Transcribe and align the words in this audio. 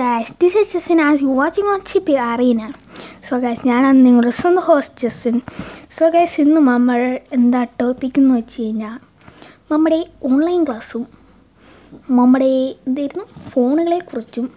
Guys 0.00 0.32
this 0.40 0.58
is 0.58 0.72
Jaswin 0.74 1.00
as 1.00 1.22
you 1.22 1.32
watching 1.40 1.66
on 1.66 1.80
Chippy 1.92 2.12
arena 2.12 2.62
so 3.28 3.36
guys 3.38 3.66
ഞാനാണ് 3.66 4.06
നിങ്ങളുടെ 4.06 4.30
സ്വന്തം 4.40 4.64
host 4.70 5.00
Jaswin 5.04 5.36
so 5.96 6.08
guys 6.08 6.40
ഇന്ന് 6.40 6.60
നമ്മൾ 6.72 7.00
എന്താ 7.32 7.64
ടോപ്പിക് 7.80 8.18
എന്ന് 8.18 8.34
വെച്ച് 8.34 8.62
കഴിഞ്ഞാൽ 8.62 8.98
നമ്മുടെ 9.72 10.00
ഓൺലൈൻ 10.30 10.64
ക്ലാസ്സും 10.64 11.04
നമ്മുടെ 12.10 12.52
എന്തായിരുന്നു 12.88 13.24
ഫോണുകളെക്കുറിച്ചും 13.50 14.48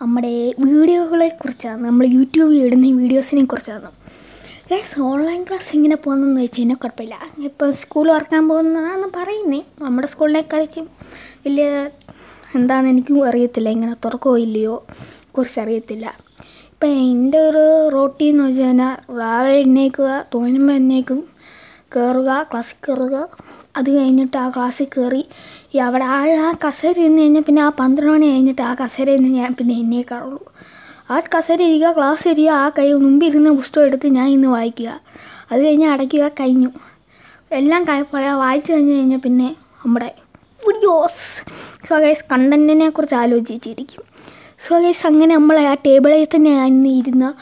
നമ്മുടെ 0.00 0.32
വീഡിയോകളെക്കുറിച്ചാണ് 0.58 1.80
നമ്മൾ 1.86 2.04
യൂട്യൂബിൽ 2.06 2.56
ഇടുന്ന 2.66 2.86
വീഡിയോസിനെ 3.02 3.44
കുറിച്ചാണ്. 3.44 3.90
ഗൈസ് 4.70 5.00
ഓൺലൈൻ 5.10 5.40
ക്ലാസ് 5.42 5.70
ഇങ്ങനെ 5.76 5.96
പോകുന്നതെന്ന് 5.96 6.40
വെച്ച് 6.40 6.58
കഴിഞ്ഞാൽ 6.58 6.78
കുഴപ്പമില്ല. 6.82 7.16
ഇപ്പോൾ 7.48 7.70
സ്കൂൾ 7.72 8.06
തുറക്കാൻ 8.08 8.48
പോകുന്നതാണെന്ന് 8.48 9.08
പറയുന്നേ. 9.18 9.60
നമ്മുടെ 9.82 10.08
സ്കൂളിനെ 10.12 10.42
കുറിച്ച് 10.52 10.80
വലിയ 11.46 11.66
എന്താണെന്ന് 12.54 12.90
എനിക്കും 12.90 13.28
അറിയത്തില്ല. 13.28 13.68
ഇങ്ങനെ 13.68 13.94
തുറക്കോ 14.04 14.32
ഇല്ലയോ? 14.36 14.76
കുറിച്ചറിയത്തില്ല 15.34 16.06
ഇപ്പം 16.72 16.88
എന്റെ 17.10 17.38
ഒരു 17.38 17.64
റോട്ടി 17.88 18.24
എന്ന് 18.24 18.44
വെച്ച് 18.44 18.62
കഴിഞ്ഞാൽ 18.62 18.94
രാവിലെ 19.20 19.58
എണ്ണേക്കുക 19.58 20.26
തോന്നുമ്പോൾ 20.34 20.72
എന്നേക്കും 20.72 21.20
കയറുക 21.94 22.30
ക്ലാസ്സിൽ 22.50 22.76
കയറുക 22.86 23.16
അത് 23.76 23.88
കഴിഞ്ഞിട്ട് 23.96 24.36
ആ 24.36 24.46
ക്ലാസ്സിൽ 24.56 24.86
കയറി 24.94 25.22
അവിടെ 25.80 26.04
ആ 26.04 26.18
ആ 26.46 26.52
കസേര 26.64 26.94
ഇരുന്ന് 27.00 27.22
കഴിഞ്ഞാൽ 27.22 27.42
പിന്നെ 27.42 27.62
ആ 27.62 27.68
പന്ത്രണ്ട് 27.80 28.12
മണി 28.12 28.26
കഴിഞ്ഞിട്ട് 28.32 28.62
ആ 28.62 28.74
കസേരയിൽ 28.74 29.20
നിന്ന് 29.22 29.38
ഞാൻ 29.38 29.52
പിന്നെ 29.54 29.74
എണ്ണേക്കാറുള്ളൂ. 29.74 30.42
ആ 31.10 31.20
കസേര 31.34 31.60
ഇരിക്കുക 31.62 31.92
ക്ലാസ് 31.92 32.28
ഇരിക്കുക 32.28 32.56
ആ 32.64 32.68
കൈ 32.78 32.86
മുമ്പിൽ 32.92 33.26
ഇരുന്ന 33.26 33.52
പുസ്തകം 33.52 33.86
എടുത്ത് 33.86 34.06
ഞാൻ 34.06 34.28
ഇന്ന് 34.28 34.48
വായിക്കുക. 34.48 35.00
അത് 35.52 35.60
കഴിഞ്ഞ് 35.66 35.86
അടയ്ക്കുക 35.86 36.30
കഴിഞ്ഞു. 36.40 36.70
എല്ലാം 37.50 37.84
വായിച്ചു 38.44 38.72
കഴിഞ്ഞ് 38.72 38.94
കഴിഞ്ഞാൽ 38.98 39.18
പിന്നെ 39.18 39.48
നമ്മുടെ 39.84 40.10
വീഡിയോസ് 40.66 41.24
സോ 41.88 41.94
ഗൈസ് 41.98 42.24
കണ്ടന്റിനെ 42.32 42.88
കുറിച്ച് 42.88 43.14
ആലോചിച്ചിരിക്കും. 43.14 44.04
സോ 44.64 44.74
ഗൈസ് 44.82 45.06
അങ്ങനെ 45.06 45.34
നമ്മൾ 45.34 45.56
ആ 45.70 45.74
ടേബിളിൽ 45.86 46.24
തന്നെ 46.34 46.90
ഇരുന്ന 47.00 47.34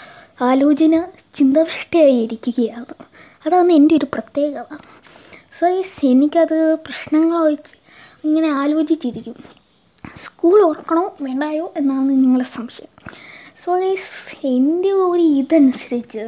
ആലോചന 0.42 0.94
ചിന്തവൃഷ്ടിയായി 1.34 2.16
ഇരിക്കുകയാണ് 2.24 2.94
അതാണ് 3.46 3.72
എന്റെ 3.72 3.94
ഒരു 3.94 4.06
പ്രത്യേകത. 4.14 4.70
സോ 5.58 5.66
ഗൈസ് 5.66 6.06
എനിക്കത് 6.06 6.58
പ്രശ്നങ്ങൾ 6.86 7.42
വെച്ച് 7.44 7.74
ഇങ്ങനെ 8.24 8.48
ആലോചിച്ചിരിക്കും. 8.62 9.36
സ്കൂൾ 10.24 10.58
ഓർക്കണോ 10.62 11.04
വേണ്ടായോ 11.20 11.72
എന്നാണ് 11.76 12.10
നിങ്ങളുടെ 12.10 12.48
സംശയം. 12.56 12.92
സോ 13.64 13.72
ഗൈസ് 13.78 14.46
എന്റെ 14.46 14.92
ഒരു 14.92 15.22
ഇതനുസരിച്ച് 15.40 16.24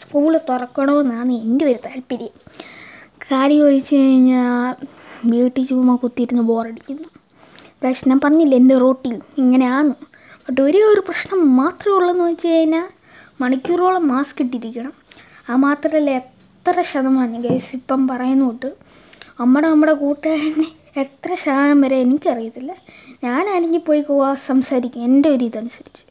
സ്കൂൾ 0.00 0.32
തുറക്കണോ 0.48 1.00
എന്നാണ് 1.00 1.32
എന്റെ 1.32 1.64
ഒരു 1.64 1.78
താല്പര്യം. 1.86 2.34
കാര്യം 3.30 3.58
ചോദിച്ചു 3.58 3.94
കഴിഞ്ഞാൽ 3.94 4.74
വീട്ടിൽ 5.26 5.66
ചുമ്മാ 5.66 5.96
കുത്തിയിരുന്ന് 5.96 6.42
ബോറടിക്കുന്നു. 6.42 7.08
പക്ഷെ 7.84 8.08
ഞാൻ 8.08 8.20
പറഞ്ഞില്ല 8.24 8.54
എന്റെ 8.54 8.78
റോട്ടിൽ 8.78 9.20
ഇങ്ങനെയാണ് 9.38 9.88
ബട്ട് 10.46 10.60
ഒരേ 10.60 10.82
ഒരു 10.82 11.00
പ്രശ്നം 11.00 11.56
മാത്രമേ 11.56 11.96
ഉള്ളെന്ന് 11.96 12.24
വെച്ച് 12.24 12.46
കഴിഞ്ഞാൽ 12.46 12.88
മണിക്കൂറോളം 13.40 14.08
മാസ്ക് 14.08 14.42
ഇട്ടിരിക്കണം. 14.42 14.92
ആ 15.50 15.56
മാത്രമല്ല 15.56 16.10
എത്ര 16.10 16.82
ശതമാനം 16.92 17.40
ഗൈസ് 17.40 17.76
ഇപ്പം 17.76 18.08
പറയുന്ന 18.08 18.44
തൊട്ട് 18.44 18.74
നമ്മുടെ 19.40 19.68
നമ്മുടെ 19.68 19.92
കൂട്ടുകാരനെ 19.92 20.66
എത്ര 20.96 21.34
ശതമാനം 21.34 21.80
വരെ 21.80 21.96
എനിക്കറിയത്തില്ല. 21.96 22.74
ഞാനാണെങ്കിൽ 23.24 23.78
പോയി 23.78 24.00
പോവാ 24.00 24.34
സംസാരിക്കും 24.34 25.04
എന്റെ 25.04 25.28
ഒരു 25.28 25.44
ഇതനുസരിച്ച്. 25.44 26.02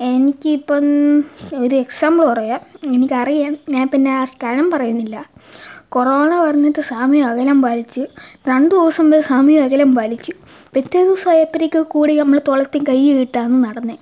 എനിക്കിപ്പം 0.00 1.18
ഒരു 1.58 1.74
എക്സാമ്പിൾ 1.74 2.26
പറയാം. 2.26 2.60
എനിക്കറിയാം. 2.84 3.56
ഞാൻ 3.68 3.88
പിന്നെ 3.88 4.10
ആ 4.10 4.24
സ്ഥലം 4.24 4.70
പറയുന്നില്ല. 4.70 5.26
കൊറോണ 5.92 6.32
പറഞ്ഞിട്ട് 6.44 6.80
സമയം 6.94 7.24
അകലം 7.30 7.58
പാലിച്ച് 7.64 8.02
രണ്ട് 8.48 8.72
ദിവസം 8.74 9.06
വരെ 9.12 9.24
സമയം 9.34 9.60
അകലം 9.66 9.90
പാലിച്ചു 9.98 10.32
പിറ്റേ 10.74 11.00
ദിവസം 11.08 11.30
ആയപ്പോഴേക്ക് 11.34 11.80
കൂടി 11.94 12.14
നമ്മൾ 12.20 12.38
തുളത്തി 12.48 12.80
കൈ 12.88 12.98
കിട്ടാന്ന് 13.18 13.58
നടന്നേ. 13.68 13.96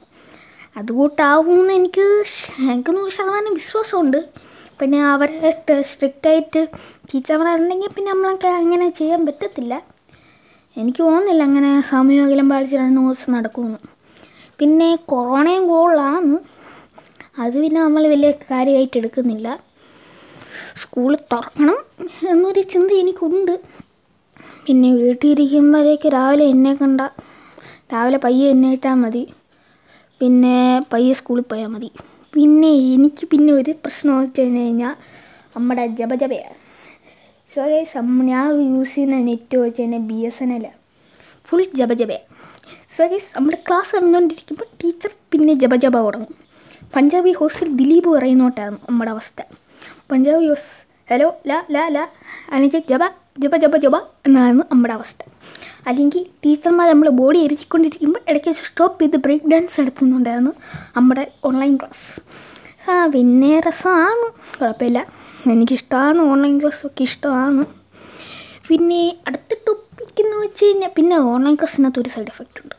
അതുകൂട്ടാവുമെന്ന് 0.80 1.74
എനിക്ക് 1.80 2.06
എനിക്ക് 2.72 2.92
നൂറ് 2.96 3.12
ശതമാനം 3.18 3.52
വിശ്വാസമുണ്ട്. 3.60 4.18
പിന്നെ 4.80 4.98
അവരെ 5.12 5.50
സ്ട്രിക്റ്റായിട്ട് 5.90 6.62
ടീച്ചർമാരുണ്ടെങ്കിൽ 7.10 7.92
പിന്നെ 7.96 8.10
നമ്മളൊക്കെ 8.12 8.50
അങ്ങനെ 8.62 8.88
ചെയ്യാൻ 8.98 9.20
പറ്റത്തില്ല. 9.28 9.74
എനിക്ക് 10.76 11.00
തോന്നുന്നില്ല 11.02 11.42
അങ്ങനെ 11.50 11.70
സമയം 11.92 12.24
അകലം 12.26 12.48
പാലിച്ച് 12.52 12.76
രണ്ട് 12.82 13.00
ദിവസം 13.00 13.30
നടക്കുമെന്ന്. 13.36 13.80
പിന്നെ 14.60 14.90
കൊറോണയും 15.12 15.64
കൂടുതലാണ് 15.72 16.34
അത് 17.44 17.56
പിന്നെ 17.62 17.78
നമ്മൾ 17.86 18.02
വലിയ 18.14 18.30
കാര്യമായിട്ട് 18.50 18.96
എടുക്കുന്നില്ല. 19.00 19.48
സ്കൂൾ 20.82 21.10
തുറക്കണം 21.32 21.78
എന്നൊരു 22.32 22.62
ചിന്ത 22.72 22.90
എനിക്കുണ്ട്. 23.02 23.54
പിന്നെ 24.66 24.88
വീട്ടിലിരിക്കുമ്പോഴേക്ക് 25.00 26.08
രാവിലെ 26.16 26.44
എന്നെ 26.54 26.72
കണ്ട 26.80 27.00
രാവിലെ 27.92 28.18
പയ്യെ 28.26 28.46
എന്നേറ്റാൽ 28.54 28.96
മതി. 29.02 29.22
പിന്നെ 30.20 30.56
പയ്യെ 30.92 31.12
സ്കൂളിൽ 31.18 31.44
പോയാൽ 31.50 31.70
മതി. 31.74 31.90
പിന്നെ 32.34 32.70
എനിക്ക് 32.94 33.24
പിന്നെ 33.32 33.50
ഒരു 33.60 33.72
പ്രശ്നം 33.84 34.14
വെച്ച് 34.20 34.40
കഴിഞ്ഞ് 34.40 34.62
കഴിഞ്ഞാൽ 34.64 34.94
നമ്മുടെ 35.54 35.84
ജപജപയാണ് 36.00 36.56
സോ 37.52 37.62
ഗൈസ് 37.72 38.00
ഞാൻ 38.30 38.46
യൂസ് 38.72 38.94
ചെയ്യുന്ന 38.94 39.18
നെറ്റ് 39.28 39.56
വെച്ച് 39.64 39.82
കഴിഞ്ഞാൽ 39.82 40.02
B 40.10 40.18
S 40.28 40.42
N 40.44 40.50
L 40.56 40.64
full 41.46 41.62
ജപജപയാണ് 41.80 42.26
so 42.96 43.04
guys 43.12 43.30
നമ്മുടെ 43.36 43.58
ക്ലാസ് 43.68 43.92
നടന്നുകൊണ്ടിരിക്കുമ്പോൾ 43.96 44.68
ടീച്ചർ 44.82 45.12
പിന്നെ 45.32 45.54
ജപജപ 45.62 45.82
ജപ 45.84 46.02
തുടങ്ങും. 46.06 46.34
പഞ്ചാബി 46.94 47.32
ഹോസ്റ്റൽ 47.40 47.70
ദിലീപ് 47.80 48.08
പറയുന്നോട്ടാണ് 48.16 48.76
നമ്മുടെ 48.88 49.10
അവസ്ഥ. 49.14 49.40
പഞ്ചാബി 50.10 50.44
യൂസ് 50.44 50.68
ഹലോ 51.10 51.28
ല 51.50 51.52
ല 51.74 51.78
ല. 51.94 51.98
അല്ലെങ്കിൽ 52.50 52.82
ജബ 52.90 53.02
ജബ 53.38 53.54
ജബ 53.56 53.76
ജബ 53.76 53.96
എന്നാണ് 54.26 54.62
നമ്മുടെ 54.72 54.94
അവസ്ഥ. 54.94 55.20
അല്ലെങ്കിൽ 55.86 56.22
ടീച്ചർമാർ 56.44 56.88
നമ്മൾ 56.88 57.08
ബോഡി 57.08 57.38
എഴുതിക്കൊണ്ടിരിക്കുമ്പോൾ 57.38 58.20
ഇടയ്ക്ക് 58.28 58.50
സ്റ്റോപ്പ് 58.50 59.02
ചെയ്ത് 59.02 59.16
ബ്രേക്ക് 59.16 59.46
ഡാൻസ് 59.46 59.80
നടത്തുന്നുണ്ടായിരുന്നു 59.80 60.52
നമ്മുടെ 60.96 61.32
ഓൺലൈൻ 61.44 61.76
ക്ലാസ് 61.76 62.06
ആ 62.90 63.06
പിന്നെ 63.06 63.60
രസമാണ്. 63.60 64.26
കുഴപ്പമില്ല. 64.60 65.06
എനിക്കിഷ്ടമാണ് 65.50 66.20
ഓൺലൈൻ 66.32 66.60
ക്ലാസ് 66.60 66.86
ഒക്കെ 66.86 67.02
ഇഷ്ടമാണ്. 67.02 67.64
പിന്നെ 68.68 69.16
അടുത്ത 69.26 69.54
ടോപ്പിക് 69.66 70.20
എന്ന് 70.24 70.36
വെച്ച് 70.36 70.64
കഴിഞ്ഞാൽ 70.64 70.90
പിന്നെ 70.96 71.16
ഓൺലൈൻ 71.32 71.54
ക്ലാസ്സിനകത്ത് 71.54 72.00
ഒരു 72.00 72.08
സൈഡ് 72.08 72.32
എഫക്റ്റ് 72.34 72.60
ഉണ്ട്. 72.62 72.76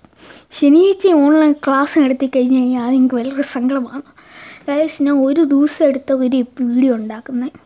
ശനിയാഴ്ച 0.59 1.07
ഓൺലൈൻ 1.07 1.51
ക്ലാസ് 1.51 1.99
നടത്തി 1.99 2.31
കഴിഞ്ഞ് 2.35 2.59
കഴിഞ്ഞാൽ 2.59 2.83
അതെനിക്ക് 2.87 3.15
വലിയ 3.15 3.41
സങ്കടമാണ്. 3.41 4.03
ഗൈസ് 4.67 5.03
ഞാൻ 5.05 5.17
ഒരു 5.27 5.41
ദിവസം 5.51 5.83
എടുത്ത 5.89 6.11
ഒരു 6.23 6.39
വീഡിയോ 6.69 6.93
ഉണ്ടാക്കുന്നത് 6.99 7.59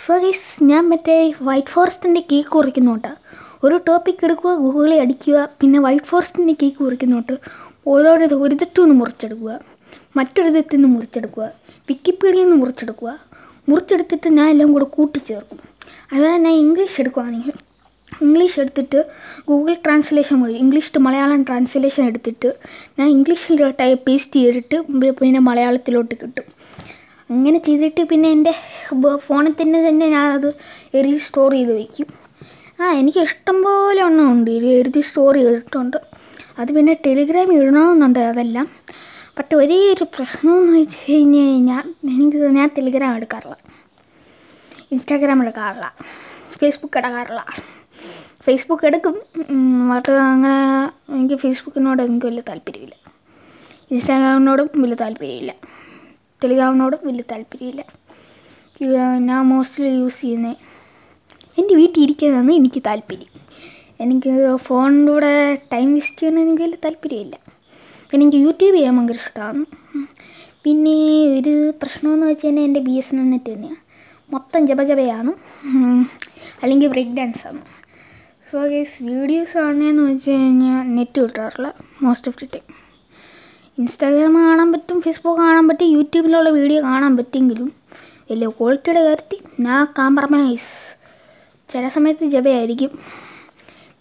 സോ 0.00 0.14
ഗൈസ് 0.22 0.64
ഞാൻ 0.70 0.82
മറ്റേ 0.92 1.16
വൈറ്റ് 1.48 1.72
ഫോറസ്റ്റിന്റെ 1.74 2.22
കേക്ക് 2.30 2.50
കുറിക്കുന്നോട്ടാ 2.56 3.12
ഒരു 3.66 3.76
ടോപ്പിക് 3.86 4.24
എടുക്കുക 4.26 4.52
ഗൂഗിളിൽ 4.62 4.94
അടിക്കുക 5.04 5.36
പിന്നെ 5.60 5.78
വൈറ്റ് 5.86 6.08
ഫോറസ്റ്റിന്റെ 6.10 6.54
കേക്ക് 6.62 6.80
കുറിക്കുന്നോട്ട് 6.84 7.34
ഓരോരോ 7.92 8.26
ഒരു 8.46 8.54
തെറ്റിൽ 8.62 8.82
നിന്ന് 8.82 8.96
മുറിച്ചെടുക്കുക 9.00 9.52
മറ്റൊരു 10.18 10.50
തെറ്റിൽ 10.56 10.78
നിന്ന് 10.78 10.90
മുറിച്ചെടുക്കുക 10.94 11.46
വിക്കിപീഡിയയിൽ 11.88 12.46
നിന്ന് 12.46 12.58
മുറിച്ചെടുക്കുക. 12.62 13.10
മുറിച്ചെടുത്തിട്ട് 13.68 14.28
ഞാൻ 14.38 14.48
എല്ലാം 14.54 14.70
കൂടെ 14.72 14.86
കൂട്ടിച്ചേർക്കും. 14.96 15.60
അതാണ് 16.14 16.40
ഞാൻ 16.46 16.56
ഇംഗ്ലീഷ് 16.64 16.98
എടുക്കുകയാണെങ്കിൽ 17.02 17.56
ഇംഗ്ലീഷ് 18.22 18.60
എടുത്തിട്ട് 18.60 19.06
ഗൂഗിൾ 19.48 19.74
ട്രാൻസ്ലേഷൻ 19.74 20.42
വഴി 20.42 20.54
ഇംഗ്ലീഷ് 20.54 20.94
ടു 20.94 20.98
മലയാളം 20.98 21.42
ട്രാൻസ്ലേഷൻ 21.42 22.06
എടുത്തിട്ട് 22.06 22.50
ഞാൻ 22.98 23.08
ഇംഗ്ലീഷിൽ 23.08 23.70
ടൈപ്പ് 23.80 24.06
പേസ്റ്റ് 24.06 24.40
ചെയ്തിട്ട് 24.40 24.76
പിന്നെ 25.20 25.40
മലയാളത്തിലോട്ട് 25.40 26.14
കിട്ടും. 26.22 26.46
അങ്ങനെ 27.30 27.58
ചെയ്തിട്ട് 27.58 28.02
പിന്നെ 28.02 28.30
എന്റെ 28.30 28.54
ഫോണിൽ 29.26 29.54
തന്നെ 29.62 29.88
തന്നെ 29.88 30.08
ഞാൻ 30.08 30.32
അത് 30.32 30.48
എഴുതി 30.94 31.16
സ്റ്റോർ 31.16 31.52
ചെയ്ത് 31.52 31.72
വയ്ക്കും 31.72 32.06
ആ 32.80 32.92
എനിക്ക് 32.92 33.18
ഇഷ്ടം 33.18 33.62
പോലെ 33.62 34.02
ഒന്നും 34.02 34.32
ഉണ്ട്. 34.32 34.50
എഴുതി 34.50 35.00
സ്റ്റോർ 35.00 35.34
ചെയ്തിട്ടുണ്ട്. 35.34 35.96
അത് 36.58 36.70
പിന്നെ 36.76 36.92
ടെലിഗ്രാം 37.06 37.52
ഇടണമെന്നുണ്ട് 37.52 38.18
അതെല്ലാം. 38.18 38.66
പക്ഷെ 39.36 39.56
ഒരേ 39.56 39.94
ഒരു 39.94 40.04
പ്രശ്നമെന്ന് 40.04 40.78
വെച്ച് 40.78 40.98
കഴിഞ്ഞ് 41.12 41.38
കഴിഞ്ഞാൽ 41.38 41.94
എനിക്ക് 42.10 42.36
ഞാൻ 42.36 42.70
ടെലിഗ്രാം 42.78 43.16
എടുക്കാറില്ല. 43.16 43.56
ഇൻസ്റ്റാഗ്രാം 44.92 45.42
എടുക്കാറില്ല. 45.42 45.86
ഫേസ്ബുക്ക് 46.58 46.98
എടുക്കാറില്ല. 46.98 47.40
ഫേസ്ബുക്ക് 48.44 48.86
എടുക്കും. 48.88 49.14
ബട്ട് 49.90 50.12
അങ്ങനെ 50.30 50.56
എനിക്ക് 51.16 51.36
ഫേസ്ബുക്കിനോട് 51.42 52.02
എനിക്ക് 52.02 52.26
വലിയ 52.30 52.44
താല്പര്യമില്ല. 52.48 52.96
ഇൻസ്റ്റാഗ്രാമിനോടും 53.92 54.68
വലിയ 54.82 54.98
താല്പര്യമില്ല. 55.04 55.52
ടെലിഗ്രാമിനോടും 56.42 57.00
വലിയ 57.08 57.24
താല്പര്യമില്ല. 57.32 57.84
ഞാൻ 59.28 59.40
മോസ്റ്റ്ലി 59.50 59.90
യൂസ് 60.00 60.20
ചെയ്യുന്നത് 60.20 60.56
എന്റെ 61.60 61.74
വീട്ടിൽ 61.80 62.00
ഇരിക്കുന്നതാണ് 62.02 62.52
എനിക്ക് 62.60 62.80
താല്പര്യം. 62.86 63.32
എനിക്ക് 64.04 64.32
ഫോണിലൂടെ 64.66 65.32
ടൈം 65.72 65.88
വേസ്റ്റ് 65.94 66.20
ചെയ്യാൻ 66.20 66.40
എനിക്ക് 66.44 66.62
വലിയ 66.62 66.78
താല്പര്യമില്ല. 66.84 67.36
പിന്നെ 68.10 68.22
എനിക്ക് 68.24 68.40
യൂട്യൂബ് 68.46 68.74
ചെയ്യാൻ 68.76 68.94
ഭയങ്കര 68.96 69.18
ഇഷ്ടമാണ്. 69.24 69.62
പിന്നെ 70.64 70.96
ഒരു 71.38 71.54
പ്രശ്നമെന്ന് 71.82 72.26
വെച്ച് 72.26 72.46
കഴിഞ്ഞാൽ 72.46 72.64
എന്റെ 72.68 72.80
ബി 72.80 72.94
എസ് 73.00 73.14
എൻ 73.14 73.30
നെറ്റ് 73.30 73.50
തന്നെയാണ് 73.54 73.80
മൊത്തം 74.34 74.60
ജപജപയാണ് 74.68 75.32
അല്ലെങ്കിൽ 76.62 76.88
ബ്രേക്ക് 76.92 77.14
ഡാൻസാണ് 77.18 77.60
സോ 78.54 78.60
ഗേസ് 78.72 79.04
വീഡിയോസ് 79.06 79.54
കാണുന്നതെന്ന് 79.58 80.02
വെച്ച് 80.08 80.32
കഴിഞ്ഞാൽ 80.32 80.82
നെറ്റ് 80.96 81.20
കിട്ടാറില്ല. 81.22 81.68
Most 82.02 82.28
of 82.30 82.38
the 82.40 82.46
time 82.52 82.66
Instagram 83.80 84.34
കാണാൻ 84.40 84.68
പറ്റും 84.74 84.98
ഫേസ്ബുക്ക് 85.04 85.40
കാണാൻ 85.40 85.64
പറ്റും 85.70 85.88
യൂട്യൂബിലുള്ള 85.94 86.50
വീഡിയോ 86.58 86.80
കാണാൻ 86.82 87.12
പറ്റുമെങ്കിലും 87.18 87.68
വലിയ 88.30 88.48
ക്വാളിറ്റിയുടെ 88.58 89.02
കാര്യത്തിൽ 89.06 89.40
ഞാൻ 89.66 89.80
കാമ്പ്രമൈസ് 89.98 90.70
ചില 91.72 91.88
സമയത്ത് 91.96 92.28
ജപയായിരിക്കും. 92.34 92.92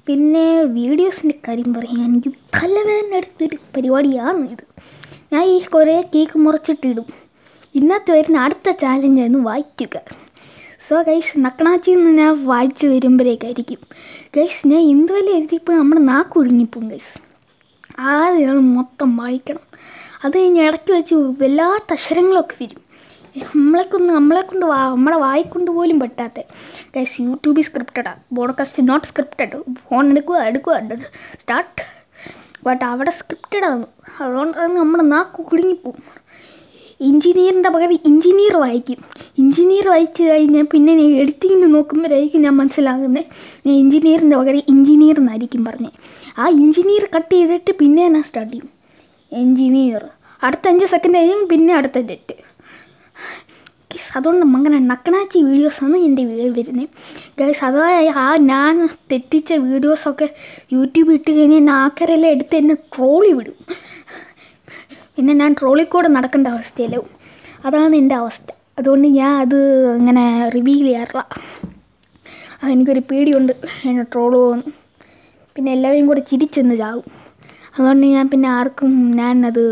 പിന്നെ 0.08 0.46
വീഡിയോസിന്റെ 0.80 1.36
കാര്യം 1.48 1.72
എനിക്ക് 2.08 2.34
തലവേദന 2.58 3.16
എടുത്തൊരു 3.22 3.60
പരിപാടിയാണ് 3.78 4.44
ഇത്. 4.56 4.66
ഞാൻ 5.34 5.44
ഈ 5.56 5.58
കുറേ 5.76 5.98
കേക്ക് 6.16 6.40
മുറിച്ചിട്ടിടും. 6.46 7.08
ഇന്നത്തെ 7.82 8.12
വരുന്ന 8.18 8.46
അടുത്ത 8.48 8.76
ചാലഞ്ചായിരുന്നു 8.84 9.42
വായിക്കുക. 9.50 9.98
സോ 10.88 11.02
ഗൈസ് 11.02 11.34
നക്കണാച്ചി 11.46 11.92
എന്ന് 11.92 12.12
ഞാൻ 12.12 12.46
വായിച്ച് 12.46 12.86
വരുമ്പോഴേക്കായിരിക്കും. 12.88 13.82
ഗൈസ് 14.36 14.68
ഞാൻ 14.68 14.82
എന്തുവല്ല 14.94 15.30
എഴുതിയപ്പോൾ 15.30 15.74
നമ്മുടെ 15.78 16.02
നാക്ക് 16.02 16.40
ഒടുങ്ങിപ്പോവും 16.40 16.88
ഗൈസ് 16.90 17.14
ആദ്യം 18.00 18.50
അത് 18.54 18.60
മൊത്തം 18.78 19.18
വായിക്കണം. 19.18 19.64
അത് 20.24 20.34
കഴിഞ്ഞ് 20.38 20.62
ഇടയ്ക്ക് 20.68 20.92
വെച്ച് 20.94 21.16
വല്ലാത്ത 21.42 21.94
അക്ഷരങ്ങളൊക്കെ 21.94 22.56
വരും. 22.62 22.82
നമ്മളെക്കൊണ്ട് 23.56 24.14
നമ്മളെ 24.14 24.42
കൊണ്ട് 24.42 24.66
വാ 24.72 24.80
നമ്മളെ 24.96 25.18
വായിക്കൊണ്ട് 25.18 25.72
പോലും 25.72 26.00
പറ്റാത്ത. 26.00 26.40
ഗൈസ് 26.96 27.22
യൂട്യൂബിൽ 27.22 27.66
സ്ക്രിപ്റ്റഡാണ് 27.70 28.22
ബോഡ്കാസ്റ്റ് 28.40 28.88
നോട്ട് 28.90 29.08
സ്ക്രിപ്റ്റഡ് 29.12 29.58
ഫോൺ 29.88 30.12
എടുക്കുക 30.12 30.42
എടുക്കുക 30.52 30.76
സ്റ്റാർട്ട് 31.42 31.82
ബട്ട് 32.66 32.84
അവിടെ 32.92 33.12
സ്ക്രിപ്റ്റഡാണ് 33.20 33.86
അതുകൊണ്ട് 34.24 34.58
നമ്മുടെ 34.80 35.06
നാക്ക് 35.14 35.42
കുടുങ്ങിപ്പോവും. 35.52 36.04
എഞ്ചിനീയറിന്റെ 37.10 37.70
പകരം 37.76 37.98
എഞ്ചിനീയർ 38.10 38.56
വായിക്കും. 38.64 39.00
എഞ്ചിനീയർ 39.42 39.86
വായിച്ച് 39.94 40.24
കഴിഞ്ഞാൽ 40.30 40.66
പിന്നെ 40.74 40.92
ഞാൻ 41.00 41.12
എഡിറ്റിങ്ങിന് 41.22 41.68
നോക്കുമ്പോഴായിരിക്കും 41.76 42.44
ഞാൻ 42.48 42.56
മനസ്സിലാകുന്നത് 42.62 43.26
ഞാൻ 43.66 43.74
എഞ്ചിനീയറിന്റെ 43.84 44.38
പകരം 44.42 44.64
എഞ്ചിനീയർ 44.74 45.20
എന്നായിരിക്കും 45.24 45.64
പറഞ്ഞത് 45.70 45.98
ആ 46.42 46.46
എഞ്ചിനീയർ 46.62 47.06
കട്ട് 47.16 47.34
ചെയ്തിട്ട് 47.36 47.72
പിന്നെ 47.82 48.02
ഞാൻ 48.08 48.24
സ്റ്റാർട്ട് 48.30 48.54
ചെയ്യും 48.54 48.70
എഞ്ചിനീയർ. 49.32 50.04
അടുത്ത 50.46 50.66
അഞ്ച് 50.72 50.88
സെക്കൻഡ് 50.94 51.18
കഴിയും 51.20 51.42
പിന്നെ 51.52 51.74
അടുത്ത 51.80 51.98
ഡെറ്റ് 52.10 52.36
ഗൈസ് 53.92 54.12
അതുകൊണ്ട് 54.18 54.44
അങ്ങനെ 54.58 54.78
നക്കണാച്ചി 54.92 55.40
വീഡിയോസാണ് 55.50 55.98
എന്റെ 56.06 56.24
വരുന്നത് 56.58 56.90
ഗൈസ് 57.40 57.64
അതായത് 57.68 58.18
ആ 58.24 58.28
ഞാൻ 58.52 58.74
തെറ്റിച്ച 59.12 59.54
വീഡിയോസൊക്കെ 59.68 60.28
യൂട്യൂബ് 60.76 61.14
ഇട്ട് 61.18 61.32
കഴിഞ്ഞാൽ 61.38 61.70
ആൾക്കാരെല്ലാം 61.82 62.32
എടുത്ത് 62.36 62.56
എന്നെ 62.62 62.76
ട്രോളി 62.96 63.32
വിടും. 63.40 63.58
പിന്നെ 65.18 65.34
ഞാൻ 65.34 65.54
ട്രോളിൽ 65.60 65.84
കൂടെ 65.84 66.08
നടക്കേണ്ട 66.08 66.48
അവസ്ഥയിലാവും 66.48 67.10
അതാണ് 67.66 67.96
എന്റെ 67.96 68.16
അവസ്ഥ. 68.16 68.48
അതുകൊണ്ട് 68.80 69.08
ഞാൻ 69.08 69.34
അത് 69.42 69.58
ഇങ്ങനെ 69.98 70.50
റിവീൽ 70.56 70.86
ചെയ്യാറില്ല. 70.86 71.22
എനിക്കൊരു 72.72 73.00
പേടിയുണ്ട്. 73.00 73.54
എന്നെ 73.90 74.04
ട്രോൾ 74.04 74.32
പോകുന്നു. 74.32 74.72
പിന്നെ 75.56 75.72
എല്ലാവരും 75.72 76.08
കൂടെ 76.08 76.20
ചിരിച്ചെന്ന് 76.20 76.76
ചാവും. 76.76 77.06
അതുകൊണ്ട് 77.76 78.06
ഞാൻ 78.08 78.30
പിന്നെ 78.30 78.50
ആർക്കും 78.50 78.92
ഞാൻ 79.16 79.46
അത് 79.46 79.64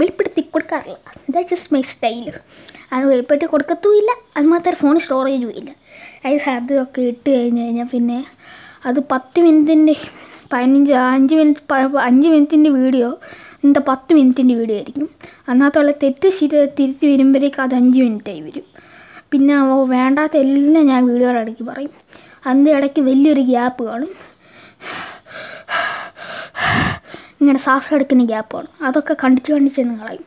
വെളിപ്പെടുത്തി 0.00 0.40
കൊടുക്കാറില്ല. 0.40 0.96
ദാറ്റ് 1.30 1.48
ജസ്റ്റ് 1.48 1.74
മൈ 1.74 1.82
സ്റ്റൈൽ 1.82 2.32
അത് 2.92 3.04
വെളിപ്പെടുത്തി 3.12 3.46
കൊടുക്കത്തുമില്ല. 3.46 4.10
ഇല്ല 4.38 4.48
മാത്രമേ 4.48 4.78
ഫോൺ 4.82 4.98
സ്റ്റോറേജും 4.98 5.52
ഇല്ല. 5.60 5.70
അത് 6.24 6.50
അതൊക്കെ 6.50 7.02
ഇട്ട് 7.02 7.30
കഴിഞ്ഞ് 7.30 7.62
കഴിഞ്ഞാൽ 7.64 7.88
പിന്നെ 7.92 8.18
അത് 8.86 8.98
പത്ത് 9.12 9.40
മിനിറ്റിന്റെ 9.40 9.96
പതിനഞ്ച് 10.52 10.92
അഞ്ച് 10.92 11.34
മിനിറ്റ് 11.34 11.60
അഞ്ച് 12.08 12.28
മിനിറ്റിന്റെ 12.28 12.70
വീഡിയോ 12.70 13.08
എന്താ 13.66 13.80
പത്ത് 13.88 14.14
മിനിറ്റിന്റെ 14.14 14.54
വീഡിയോ 14.54 14.76
ആയിരിക്കും. 14.76 15.10
അതിനകത്തുള്ള 15.48 15.90
തെറ്റ് 15.90 16.28
ശരി 16.30 16.66
തിരിച്ച് 16.80 17.06
വരുമ്പോഴേക്കും 17.06 17.62
അത് 17.62 17.74
അഞ്ച് 17.74 18.00
മിനിറ്റായി 18.00 18.40
വരും. 18.40 18.66
പിന്നെ 19.30 19.54
ഓ 19.58 19.84
വേണ്ടാത്ത 19.84 20.36
എല്ലാം 20.36 20.86
ഞാൻ 20.86 21.06
വീഡിയോയുടെ 21.06 21.38
ഇടയ്ക്ക് 21.38 21.64
പറയും. 21.64 21.90
അതിന്റെ 22.46 22.70
ഇടയ്ക്ക് 22.70 23.00
വലിയൊരു 23.00 23.40
ഗ്യാപ്പ് 23.40 23.84
കാണും. 23.84 24.12
ഇങ്ങനെ 27.40 27.58
ശ്വാസം 27.58 27.94
എടുക്കുന്ന 27.94 28.24
ഗ്യാപ്പ് 28.24 28.56
ഗ്യാപ്പാണ് 28.56 28.84
അതൊക്കെ 28.84 29.16
കണ്ടിച്ച് 29.24 29.52
കണ്ടിച്ച് 29.52 29.80
എന്ന് 29.80 29.94
കളയും. 30.00 30.24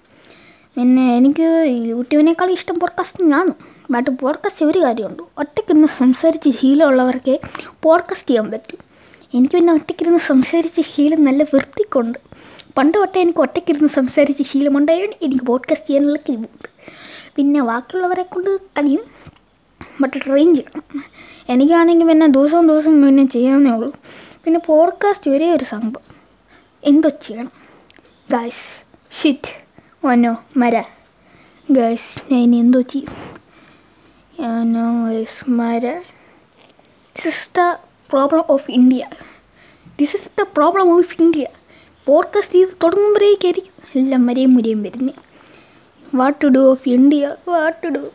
പിന്നെ 0.75 1.15
എനിക്ക് 1.15 1.47
യൂട്യൂബിനേക്കാൾ 1.68 2.51
ഇഷ്ടം 2.51 2.80
പോഡ്കാസ്റ്റിംഗ് 2.80 3.33
ആണ് 3.33 3.51
ബട്ട് 3.91 4.09
പോഡ്കാസ്റ്റ് 4.09 4.65
ഒരു 4.65 4.80
കാര്യമുണ്ട്. 4.80 5.24
ഒറ്റയ്ക്കിരുന്ന് 5.38 5.88
സംസാരിച്ച് 5.97 6.50
ശീലമുള്ളവർക്ക് 6.50 7.39
പോഡ്കാസ്റ്റ് 7.83 8.30
ചെയ്യാൻ 8.30 8.51
പറ്റും. 8.51 8.80
എനിക്ക് 9.33 9.56
പിന്നെ 9.56 9.74
ഒറ്റയ്ക്കിരുന്ന് 9.74 10.19
സംസാരിച്ച് 10.19 10.81
ശീലം 10.81 11.24
നല്ല 11.24 11.44
വൃത്തിക്കുണ്ട്. 11.44 12.19
പണ്ട് 12.80 12.98
തൊട്ടേ 12.98 13.22
എനിക്ക് 13.22 13.40
ഒറ്റയ്ക്കിരുന്ന് 13.40 13.90
സംസാരിച്ച് 13.90 14.44
ശീലമുണ്ടായാലും 14.44 15.10
എനിക്ക് 15.22 15.44
പോഡ്കാസ്റ്റ് 15.44 15.90
ചെയ്യാനുള്ള 15.90 16.20
കഴിവുണ്ട് 16.20 16.70
പിന്നെ 17.36 17.64
ബാക്കിയുള്ളവരെ 17.64 18.24
കൊണ്ട് 18.24 18.58
കഴിയും 18.58 19.04
ബട്ട് 20.02 20.18
ട്രെയിൻ 20.26 20.56
ചെയ്യണം 20.56 21.04
എനിക്കാണെങ്കിൽ 21.50 22.08
പിന്നെ 22.08 22.28
ദിവസവും 22.28 22.68
ദിവസവും 22.68 23.06
പിന്നെ 23.06 23.26
ചെയ്യാവുന്നേ 23.26 23.72
ഉള്ളൂ. 23.72 23.96
പിന്നെ 24.44 24.60
പോഡ്കാസ്റ്റ് 24.60 25.31
ഒരേ 25.31 25.52
ഒരു 25.52 25.64
സംഭവം. 25.64 26.16
എന്തോ 26.84 27.10
ചെയ്യണം. 27.10 27.52
ഗായ്സ് 28.31 28.84
ഷിറ്റ് 29.22 29.68
ഒനോ 30.08 30.44
മര. 30.58 30.84
ഗൈസ് 31.72 32.34
ഞാൻ 32.34 32.42
ഇനി 32.42 32.56
എന്തോ 32.56 32.82
ചെയ്യും. 32.82 33.10
നോ 34.74 35.10
ഗൈസ് 35.10 35.50
മര. 35.50 35.86
This 37.16 37.28
is 37.28 37.50
the 37.50 37.78
problem 38.10 38.44
of 38.50 38.72
India 38.72 39.06
this 40.00 40.16
is 40.16 40.30
the 40.40 40.46
problem 40.56 40.98
of 40.98 41.16
India 41.20 41.48
podcast 42.10 42.56
ചെയ്ത് 42.56 42.70
തുടങ്ങുമ്പോഴേക്കായിരിക്കും 42.84 43.74
എല്ലാം 43.96 44.28
മരയും 44.28 44.54
മുരയും 44.54 44.84
വരുന്നത് 44.84 45.16
what 46.16 46.42
to 46.44 46.48
do 46.48 46.60
of 46.72 46.90
India 46.90 47.36
what 47.48 47.84
to 47.84 47.88
do 47.88 48.12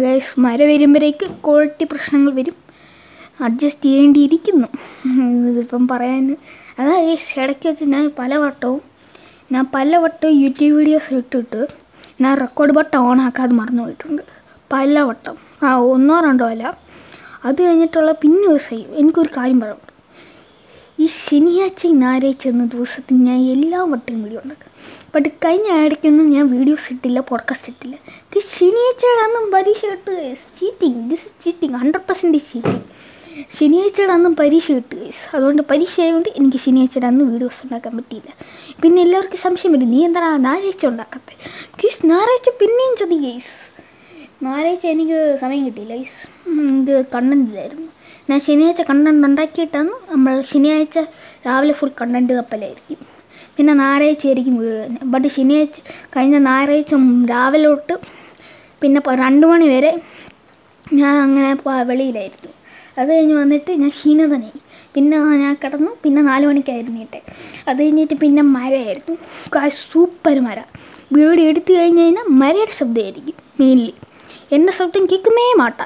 guys 0.00 0.40
മര 0.40 0.62
വരുമ്പോഴേക്ക് 0.62 1.30
ക്വാളിറ്റി 1.44 1.84
പ്രശ്നങ്ങൾ 1.84 2.32
വരും. 2.32 2.54
അഡ്ജസ്റ്റ് 3.40 3.84
ചെയ്യേണ്ടിയിരിക്കുന്നു. 3.84 4.66
ഇതിപ്പം 5.50 5.88
പറയാൻ 5.88 6.36
അതാ 6.78 7.00
ഗൈസ് 7.00 7.40
ഇടയ്ക്ക് 7.40 7.68
വെച്ച് 7.68 7.84
ഞാൻ 7.84 8.12
പല 8.18 8.36
വട്ടവും 8.36 8.80
ഞാൻ 9.52 9.66
പല 9.74 9.96
വട്ടവും 9.96 10.32
യൂട്യൂബ് 10.32 10.78
വീഡിയോസ് 10.78 11.14
ഇട്ടിട്ട് 11.14 11.66
ഞാൻ 12.20 12.40
റെക്കോർഡ് 12.40 12.72
ബട്ടൺ 12.72 12.98
ഓൺ 12.98 13.20
ആക്കാതെ 13.20 13.52
മറന്നു 13.52 13.82
പോയിട്ടുണ്ട്. 13.82 14.22
പല 14.72 15.00
വട്ടം. 15.00 15.36
ആ 15.62 15.76
ഒന്നോ 15.76 16.20
രണ്ടോ 16.20 16.46
അല്ല. 16.46 16.78
അത് 17.44 17.62
കഴിഞ്ഞിട്ടുള്ള 17.62 18.12
പിന്നെ 18.12 18.48
ദിവസം 18.48 18.76
എനിക്കൊരു 18.76 19.28
കാര്യം 19.36 19.60
പറയാനുണ്ട്. 19.60 19.91
ഈ 21.02 21.06
ശനിയാഴ്ച 21.06 21.86
ഞായറാഴ്ച 21.86 22.48
എന്ന 22.48 22.64
ദിവസത്തിൽ 22.66 23.14
ഞാൻ 23.14 23.38
എല്ലാ 23.52 23.78
വട്ടവും 23.92 24.22
വീഡിയോ 24.22 24.40
ഉണ്ടാക്കും. 24.40 24.70
ബട്ട് 25.14 25.28
കഴിഞ്ഞ 25.44 25.68
ഇടയ്ക്കൊന്നും 25.84 26.30
ഞാൻ 26.30 26.46
വീഡിയോസ് 26.46 26.92
ഇട്ടില്ല 26.92 27.20
പോഡ്കാസ്റ്റ് 27.20 27.68
ഇട്ടില്ല. 27.68 27.96
ഇത് 28.28 28.38
ശനിയാഴ്ചയുടെ 28.58 29.50
പരീക്ഷ 29.54 29.84
ഇട്ട് 29.84 30.34
cheating 30.60 31.10
this 31.10 31.24
is 31.24 31.44
cheating 31.44 31.74
hundred 31.74 32.02
percentage 32.02 32.44
cheating 32.52 32.82
ശനിയാഴ്ചയുടെ 33.58 34.16
പരീക്ഷ 34.40 34.70
ഇട്ട് 34.70 34.96
അതുകൊണ്ട് 35.36 35.62
പരീക്ഷ 35.70 36.00
ആയതുകൊണ്ട് 36.00 36.28
എനിക്ക് 36.28 36.56
ശനിയാഴ്ചയുടെ 36.56 37.10
വീഡിയോസ് 37.32 37.60
ഉണ്ടാക്കാൻ 37.64 37.96
പറ്റിയില്ല. 37.96 38.30
പിന്നെ 38.82 39.02
എല്ലാവർക്കും 39.02 39.38
സംശയം 39.38 39.72
വരും 39.72 39.90
നീ 39.90 40.04
എന്താണ് 40.04 40.44
ഞായറാഴ്ച 40.44 40.86
ഉണ്ടാക്കാത്തത് 40.86 41.36
ഗീസ് 41.82 42.06
ഞായറാഴ്ച 42.06 42.50
പിന്നെയും 42.60 42.94
ചതി 43.00 43.18
ഗൈസ് 43.26 43.54
ഞായറാഴ്ച 44.44 44.86
എനിക്ക് 44.86 45.38
സമയം 45.40 45.66
കിട്ടിയില്ല 45.66 45.96
ഗൈസ് 45.96 46.20
ഇത് 46.80 47.06
കണ്ടന്റില്ലായിരുന്നു 47.14 47.88
ഞാൻ 48.28 48.38
ശനിയാഴ്ച 48.46 48.82
കണ്ടന്റ് 48.90 49.26
ഉണ്ടാക്കിയിട്ടാണ് 49.28 49.92
നമ്മൾ 50.12 50.32
ശനിയാഴ്ച 50.50 50.98
രാവിലെ 51.46 51.74
ഫുൾ 51.78 51.90
കണ്ടന്റ് 52.00 52.34
തപ്പലായിരിക്കും 52.38 53.00
പിന്നെ 53.56 53.72
ഞായറാഴ്ച 53.80 54.24
ആയിരിക്കും 54.28 54.56
ബട്ട് 55.12 55.28
ശനിയാഴ്ച 55.36 55.78
കഴിഞ്ഞ 56.14 56.36
ഞായറാഴ്ച 56.48 56.94
രാവിലെ 57.32 57.68
തൊട്ട് 57.72 57.94
പിന്നെ 58.82 59.00
രണ്ട് 59.24 59.46
മണി 59.50 59.66
വരെ 59.74 59.92
ഞാൻ 60.86 61.14
അങ്ങനെ 61.24 61.50
വെളിയിലായിരുന്നു. 61.90 62.50
അത് 62.98 63.08
കഴിഞ്ഞ് 63.12 63.34
വന്നിട്ട് 63.42 63.72
ഞാൻ 63.82 63.90
ക്ഷീണതനായി. 63.96 64.58
പിന്നെ 64.94 65.18
ഞാൻ 65.42 65.54
കിടന്നു. 65.62 65.90
പിന്നെ 66.04 66.20
നാല് 66.30 66.44
മണിക്കായിരുന്നു 66.50 67.00
ഇട്ടെ 67.06 67.20
അത് 67.68 67.78
കഴിഞ്ഞിട്ട് 67.82 68.16
പിന്നെ 68.24 68.42
മരമായിരുന്നു 68.56 69.14
സൂപ്പർ 69.92 70.38
മര 70.46 70.58
വീട് 71.16 71.40
എടുത്തു 71.50 71.72
കഴിഞ്ഞ് 71.78 72.02
കഴിഞ്ഞാൽ 72.04 72.26
മരയുടെ 72.42 72.74
ശബ്ദമായിരിക്കും 72.80 73.36
മെയിൻലി 73.60 73.92
എന്റെ 74.56 74.72
ശബ്ദം 74.78 75.02
കേൾക്കുമേ 75.10 75.46
മാട്ട. 75.62 75.80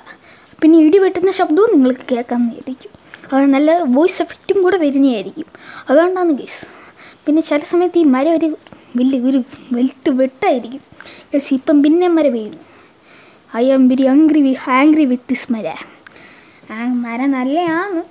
പിന്നെ 0.63 0.79
ഇടി 0.87 0.99
വെട്ടുന്ന 0.99 1.31
ശബ്ദവും 1.31 1.71
നിങ്ങൾക്ക് 1.75 2.05
കേൾക്കാമെന്നായിരിക്കും 2.13 2.93
അത് 3.33 3.45
നല്ല 3.55 3.71
വോയിസ് 3.97 4.21
എഫക്റ്റും 4.23 4.59
കൂടെ 4.63 4.77
വരുന്നതായിരിക്കും. 4.77 5.49
അതുകൊണ്ടാണ് 5.91 6.33
ഗേസ് 6.41 6.67
പിന്നെ 7.27 7.43
ചില 7.43 7.61
സമയത്ത് 7.73 7.99
ഈ 7.99 8.05
മരം 8.15 8.33
ഒരു 8.39 8.49
വലിയ 8.99 9.21
ഒരു 9.31 9.41
വെളുത്ത് 9.75 10.11
വെട്ടായിരിക്കും. 10.21 10.83
ഗസ് 11.33 11.55
ഇപ്പം 11.55 11.77
പിന്നെ 11.83 12.09
മര 12.09 12.27
പെയ്യുന്നു. 12.29 12.61
I 13.57 13.65
am 13.71 13.83
very 13.89 14.05
angry 14.13 14.41
we 14.47 14.53
angry 14.79 15.05
with 15.13 15.29
this 15.33 15.53
മര. 15.53 15.67
ആ 16.71 16.79
മര 17.05 17.21
നല്ലതാണ് 17.37 18.03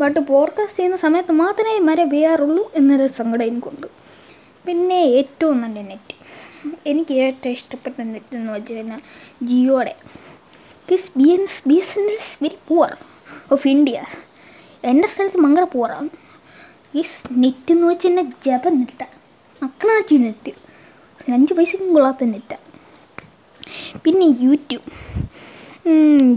ബട്ട് 0.00 0.20
പോഡ്കാസ്റ്റ് 0.30 0.78
ചെയ്യുന്ന 0.78 0.98
സമയത്ത് 1.06 1.32
മാത്രമേ 1.32 1.78
മര 1.88 2.04
പെയ്യാറുള്ളൂ 2.12 2.64
എന്നൊരു 2.74 3.06
സങ്കടം 3.18 3.44
എനിക്കുണ്ട്. 3.44 3.86
പിന്നെ 4.66 5.00
ഏറ്റവും 5.18 5.60
നല്ല 5.60 5.80
നെറ്റ് 5.90 6.14
എനിക്ക് 6.86 7.14
ഏറ്റവും 7.26 7.52
ഇഷ്ടപ്പെട്ട 7.52 7.96
നെറ്റ് 8.14 8.34
എന്ന് 8.36 8.50
വെച്ച് 8.52 8.74
കഴിഞ്ഞാൽ 8.74 9.00
ജിയോയുടെ 9.42 9.94
this 10.90 11.10
B 11.16 11.26
N 11.30 11.42
S 11.42 11.62
B 11.68 11.76
S 11.76 11.94
N 11.98 12.06
S 12.10 12.32
very 12.42 12.58
poor 12.68 12.92
of 13.50 13.64
India 13.68 13.98
എന്റെ 14.84 15.08
സ്ഥലത്ത് 15.08 15.38
ഭയങ്കര 15.38 15.66
പുവറാണ് 15.72 16.10
ഈ 16.94 17.02
നെറ്റ് 17.36 17.72
എന്ന് 17.72 17.86
വെച്ച് 17.86 18.06
തന്നെ 18.08 18.22
ജപ 18.46 18.68
നെറ്റ 18.74 19.02
അക്കണാച്ചി 19.62 20.16
നെറ്റ് 20.16 20.52
അഞ്ച് 21.28 21.54
പൈസക്കും 21.54 21.90
കൊള്ളാത്ത 21.92 22.24
നെറ്റ 22.24 22.52
പിന്നെ 24.02 24.26
യൂട്യൂബ് 24.40 24.86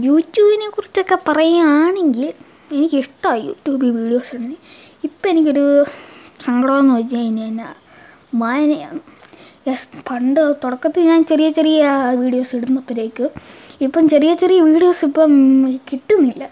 യൂട്യൂബിനെ 0.02 0.68
കുറിച്ചൊക്കെ 0.68 1.16
പറയുകയാണെങ്കിൽ 1.28 2.28
എനിക്കിഷ്ടമായി 2.70 3.42
യൂട്യൂബിൽ 3.42 3.90
വീഡിയോസ് 3.90 4.32
ഉണ്ട് 4.36 4.54
ഇപ്പം 5.04 5.28
എനിക്കൊരു 5.30 5.64
സങ്കടമെന്ന് 6.42 6.94
വെച്ച് 6.94 7.16
കഴിഞ്ഞാൽ 7.16 7.74
വായനയാണ് 8.36 9.00
യെസ് 9.68 9.86
പണ്ട് 10.08 10.40
തുടക്കത്തിൽ 10.62 11.02
ഞാൻ 11.10 11.20
ചെറിയ 11.28 11.48
ചെറിയ 11.58 11.82
വീഡിയോസ് 12.22 12.52
ഇടുന്നപ്പോഴേക്ക് 12.56 13.26
ഇപ്പം 13.86 14.04
ചെറിയ 14.12 14.30
ചെറിയ 14.42 14.58
വീഡിയോസ് 14.68 15.02
ഇപ്പം 15.08 15.32
കിട്ടുന്നില്ല. 15.90 16.44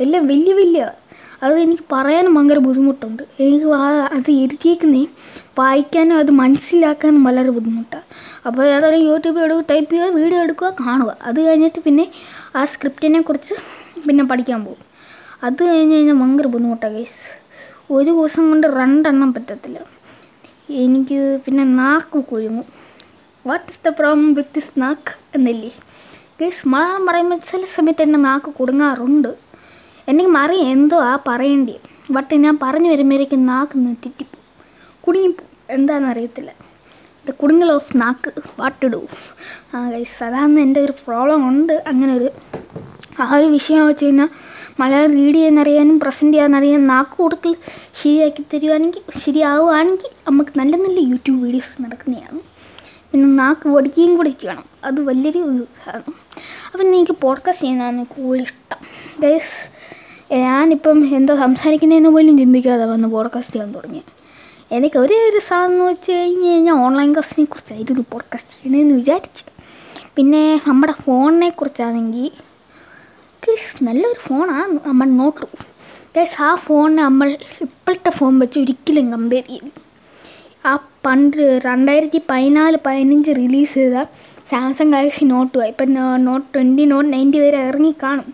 എല്ലാം 0.00 0.22
വലിയ 0.32 0.52
വലിയ. 0.60 0.82
അത് 1.44 1.54
എനിക്ക് 1.62 1.84
പറയാനും 1.92 2.32
ഭയങ്കര 2.36 2.60
ബുദ്ധിമുട്ടുണ്ട്. 2.66 3.22
എനിക്ക് 3.44 3.68
അത് 4.18 4.30
എഴുതിയേക്കുന്നേ 4.42 5.02
വായിക്കാനും 5.60 6.16
അത് 6.22 6.30
മനസ്സിലാക്കാനും 6.42 7.24
വളരെ 7.28 7.50
ബുദ്ധിമുട്ടാണ് 7.56 8.06
അപ്പോൾ 8.48 8.62
ഏതായാലും 8.74 9.00
യൂട്യൂബിൽ 9.08 9.42
എടുക്കുക 9.46 9.64
ടൈപ്പ് 9.72 9.90
ചെയ്യുക 9.94 10.10
വീഡിയോ 10.20 10.40
എടുക്കുക 10.46 10.70
കാണുക. 10.84 11.10
അത് 11.28 11.40
കഴിഞ്ഞിട്ട് 11.46 11.80
പിന്നെ 11.86 12.04
ആ 12.58 12.62
സ്ക്രിപ്റ്റിനെ 12.72 13.22
കുറിച്ച് 13.30 13.56
പിന്നെ 14.06 14.24
പഠിക്കാൻ 14.30 14.60
പോകും. 14.68 14.84
അത് 15.46 15.60
കഴിഞ്ഞ് 15.70 15.96
കഴിഞ്ഞാൽ 15.96 16.18
ഭയങ്കര 16.22 16.48
ബുദ്ധിമുട്ടാണ് 16.54 16.96
കേസ് 16.98 17.20
ഒരു 17.96 18.10
ദിവസം 18.10 18.44
കൊണ്ട് 18.50 18.66
രണ്ടെണ്ണം 18.80 19.32
പറ്റത്തില്ല. 19.38 19.78
എനിക്ക് 20.74 21.40
പിന്നെ 21.46 21.64
നാക്ക് 21.64 22.18
കുരുങ്ങും. 22.24 22.64
What 23.46 23.66
is 23.68 23.80
the 23.86 23.88
problem 23.88 24.34
with 24.34 24.54
this 24.54 24.80
നാക്ക് 24.80 25.12
എന്നില്ലേ? 25.34 25.72
ഗൈസ് 26.40 26.68
മലയാളം 26.68 27.06
പറയുമ്പോൾ 27.06 27.36
ചില 27.36 27.64
സമയത്ത് 27.64 28.02
എന്റെ 28.02 28.18
നാക്ക് 28.18 28.50
കുടുങ്ങാറുണ്ട്. 28.50 29.34
എനിക്ക് 30.08 30.30
മറി 30.30 30.56
എന്തോ 30.56 30.98
ആ 31.00 31.18
പറയേണ്ടി 31.28 31.76
ബട്ട് 32.10 32.34
ഞാൻ 32.34 32.58
പറഞ്ഞു 32.62 32.90
വരുമ്പോഴേക്കും 32.90 33.46
നാക്ക് 33.46 33.78
തെറ്റിപ്പോവും 33.78 34.46
കുടുങ്ങിപ്പോവും 35.00 35.50
എന്താണെന്ന് 35.70 36.08
അറിയത്തില്ല. 36.08 36.50
ദ 37.28 37.30
കുടുങ്ങൽ 37.30 37.72
ഓഫ് 37.72 37.96
നാക്ക്. 37.96 38.30
വാട്ട് 38.58 38.86
ഡു 38.86 39.06
ആ 39.74 39.90
ഗൈസ് 39.90 40.24
അതാണ് 40.24 40.60
എന്റെ 40.60 40.80
ഒരു 40.80 40.92
പ്രോബ്ലം 40.92 41.48
ഉണ്ട്. 41.48 41.84
അങ്ങനെ 41.86 42.14
ഒരു 42.14 42.30
ആ 43.20 43.36
ഒരു 43.36 43.46
വിഷയം 43.46 43.86
വെച്ച് 43.86 44.04
കഴിഞ്ഞാൽ 44.04 44.28
മലയാളം 44.80 45.12
റീഡ് 45.12 45.34
ചെയ്യാനറിയാനും 45.34 46.00
പ്രസന്റ് 46.00 46.34
ചെയ്യാനറിയാനും 46.34 46.86
നാക്ക് 46.86 47.16
കൊടുക്കൽ 47.16 47.56
ശരിയാക്കി 48.02 48.44
തരുവാണെങ്കിൽ 48.54 49.18
ശരിയാവുകയാണെങ്കിൽ 49.18 50.10
നമുക്ക് 50.28 50.58
നല്ല 50.58 50.76
നല്ല 50.76 51.00
യൂട്യൂബ് 51.00 51.42
വീഡിയോസ് 51.42 51.82
നടക്കുന്നതാണ്. 51.82 52.40
പിന്നെ 53.12 53.28
നാക്ക് 53.28 53.68
ഓടിക്കുകയും 53.68 54.16
കൂടി 54.16 54.28
ചെയ്യണം. 54.28 54.64
അത് 54.84 55.00
വലിയൊരു 55.00 55.38
ഇതാണ്. 55.38 56.02
അപ്പം 56.74 56.94
എനിക്ക് 56.94 57.16
പോഡ്കാസ്റ്റ് 57.20 57.64
ചെയ്യാനാണ് 57.64 58.06
കൂടുതൽ 58.06 58.42
ഇഷ്ടം. 58.42 58.76
ഗൈസ് 59.20 59.82
ഞാനിപ്പം 60.34 61.16
എന്താ 61.16 61.36
സംസാരിക്കുന്നതിന് 61.36 62.08
പോലും 62.08 62.38
ചിന്തിക്കാതെ 62.38 62.84
വന്ന് 62.84 63.08
പോഡ്കാസ്റ്റ് 63.08 63.54
ചെയ്യാൻ 63.54 63.72
തുടങ്ങി. 63.72 64.02
എനിക്ക് 64.72 64.98
ഒരേ 64.98 65.28
ഒരു 65.28 65.38
സാധനം 65.38 65.72
എന്ന് 65.72 65.84
വെച്ച് 65.84 66.12
കഴിഞ്ഞ് 66.12 66.48
കഴിഞ്ഞാൽ 66.48 66.74
ഓൺലൈൻ 66.74 67.12
ക്ലാസ്സിനെ 67.12 67.44
കുറിച്ചായിരുന്നു 67.44 68.04
പോഡ്കാസ്റ്റ് 68.12 68.50
ചെയ്യണമെന്ന് 68.50 68.94
വിചാരിച്ചു. 68.94 69.44
പിന്നെ 70.16 70.60
നമ്മുടെ 70.68 70.92
ഫോണിനെ 70.92 71.48
കുറിച്ചാണെങ്കിൽ 71.48 72.30
ഗൈസ് 73.44 73.70
നല്ലൊരു 73.86 74.20
ഫോണാണ് 74.26 74.72
നമ്മൾ 74.88 75.08
നോട്ടു. 75.20 75.46
ഗൈസ് 76.16 76.36
ആ 76.48 76.50
ഫോണിനെ 76.64 77.02
നമ്മൾ 77.08 77.28
ഇപ്പോഴത്തെ 77.66 78.10
ഫോൺ 78.18 78.34
വെച്ച് 78.42 78.58
ഒരിക്കലും 78.62 79.06
കമ്പയർ 79.14 79.44
ചെയ്യും 79.48 79.70
ആ 80.70 80.72
പണ്ട് 81.06 81.40
രണ്ടായിരത്തി 81.68 82.18
പതിനാല് 82.30 82.78
പതിനഞ്ച് 82.86 83.32
റിലീസ് 83.40 83.74
ചെയ്ത 83.80 84.04
സാംസങ് 84.50 84.92
ഗാലക്സി 84.94 85.24
നോട്ട് 85.32 85.58
ഇപ്പം 85.72 85.90
നോട്ട് 86.28 86.46
ട്വന്റി 86.54 86.84
നോട്ട് 86.92 87.08
നയന്റി 87.14 87.38
വരെ 87.44 87.58
ഇറങ്ങി 87.70 87.92
കാണും. 88.04 88.28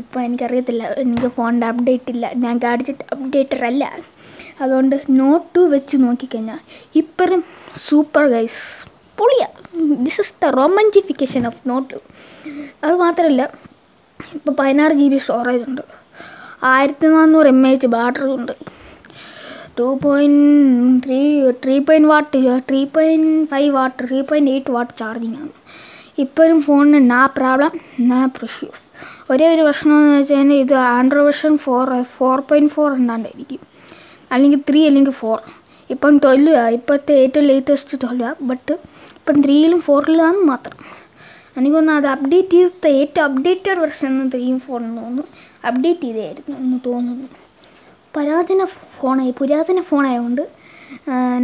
ഇപ്പോൾ 0.00 0.20
എനിക്കറിയത്തില്ല 0.26 0.82
എനിക്ക് 1.04 1.30
ഫോണിന്റെ 1.36 1.66
അപ്ഡേറ്റ് 1.72 2.10
ഇല്ല. 2.14 2.26
ഞാൻ 2.44 2.54
ഗാഡ്ജറ്റ് 2.66 3.06
അപ്ഡേറ്റർ 3.14 3.62
അല്ല. 3.70 3.84
അതുകൊണ്ട് 4.62 4.96
നോട്ട് 5.20 5.46
ടു 5.56 5.62
വെച്ച് 5.74 5.96
നോക്കിക്കഴിഞ്ഞാൽ 6.04 6.60
ഇപ്പോഴും 7.02 7.40
super 7.88 8.24
guys 8.34 8.60
പൊളിയ. 9.18 9.44
This 10.04 10.20
is 10.24 10.34
the 10.42 10.50
romanticification 10.60 11.42
of 11.50 11.62
note 11.70 11.94
അത് 12.84 12.94
മാത്രമല്ല 13.04 13.42
ഇപ്പോൾ 14.36 14.54
പതിനാറ് 14.60 14.94
ജി 15.00 15.06
ബി 15.12 15.18
സ്റ്റോറേജ് 15.24 15.64
ഉണ്ട് 15.70 15.84
ആയിരത്തി 16.72 17.08
നാനൂറ് 17.14 17.50
എം 17.54 17.60
എച്ച് 17.68 17.88
ബാറ്ററി 17.94 18.30
ഉണ്ട് 18.38 18.54
two 19.78 19.86
point 20.02 20.42
three 21.04 21.20
three 21.64 21.76
point 21.88 22.10
watt 22.12 22.28
three 22.68 22.80
point 22.96 23.32
five 23.52 23.70
watt 23.78 23.96
three 24.02 24.20
point 24.30 24.52
eight 24.54 24.72
watt 24.76 24.92
charging 25.00 25.38
ആണ് 25.42 25.52
ഇപ്പോഴും 26.24 26.58
ഫോണിന് 26.66 27.00
നാ 27.12 27.20
പ്രോബ്ലം 27.38 27.74
നാ 28.10 28.20
പ്രഷ്യൂസ് 28.36 28.82
ഒരേ 29.32 29.46
ഒരു 29.54 29.62
പ്രശ്നം 29.66 29.96
എന്ന് 29.98 30.14
വെച്ച് 30.18 30.34
കഴിഞ്ഞാൽ 30.34 30.60
ഇത് 30.64 30.74
Android 30.96 31.28
version 31.28 31.54
four 31.64 31.84
four 32.16 32.38
point 32.48 32.72
four 32.76 32.88
ഉണ്ടാണ്ടായിരിക്കും 33.00 33.62
അല്ലെങ്കിൽ 34.30 34.60
ത്രീ 34.68 34.80
അല്ലെങ്കിൽ 34.88 35.14
ഫോർ. 35.22 35.38
ഇപ്പം 35.90 36.14
ട്വൽവ് 36.24 36.56
ഇപ്പോഴത്തെ 36.78 37.14
ഏറ്റവും 37.22 37.46
ലേറ്റസ്റ്റ് 37.50 37.98
ട്വൽവ് 38.02 38.32
ബട്ട് 38.50 38.74
ഇപ്പം 39.18 39.36
ത്രീയിലും 39.44 39.80
ഫോറിലാണ് 39.86 40.40
മാത്രം. 40.50 40.76
എനിക്ക് 41.56 41.76
തോന്നുന്നു 41.76 42.00
അത് 42.00 42.08
അപ്ഡേറ്റ് 42.14 42.56
ചെയ്ത 42.56 42.86
ഏറ്റവും 43.00 43.24
അപ്ഡേറ്റഡ് 43.28 43.80
വെർഷൻ 43.84 44.08
എന്ന് 44.12 44.26
ത്രീയും 44.32 44.58
ഫോറിനും 44.66 44.96
തോന്നുന്നു. 45.00 45.24
അപ്ഡേറ്റ് 45.68 46.02
ചെയ്തായിരുന്നു 46.02 46.56
എന്ന് 46.64 46.78
തോന്നുന്നു. 46.86 47.28
പുരാതന 48.14 48.64
ഫോണായി 48.98 49.32
പുരാതന 49.40 49.80
ഫോണായതുകൊണ്ട് 49.90 50.44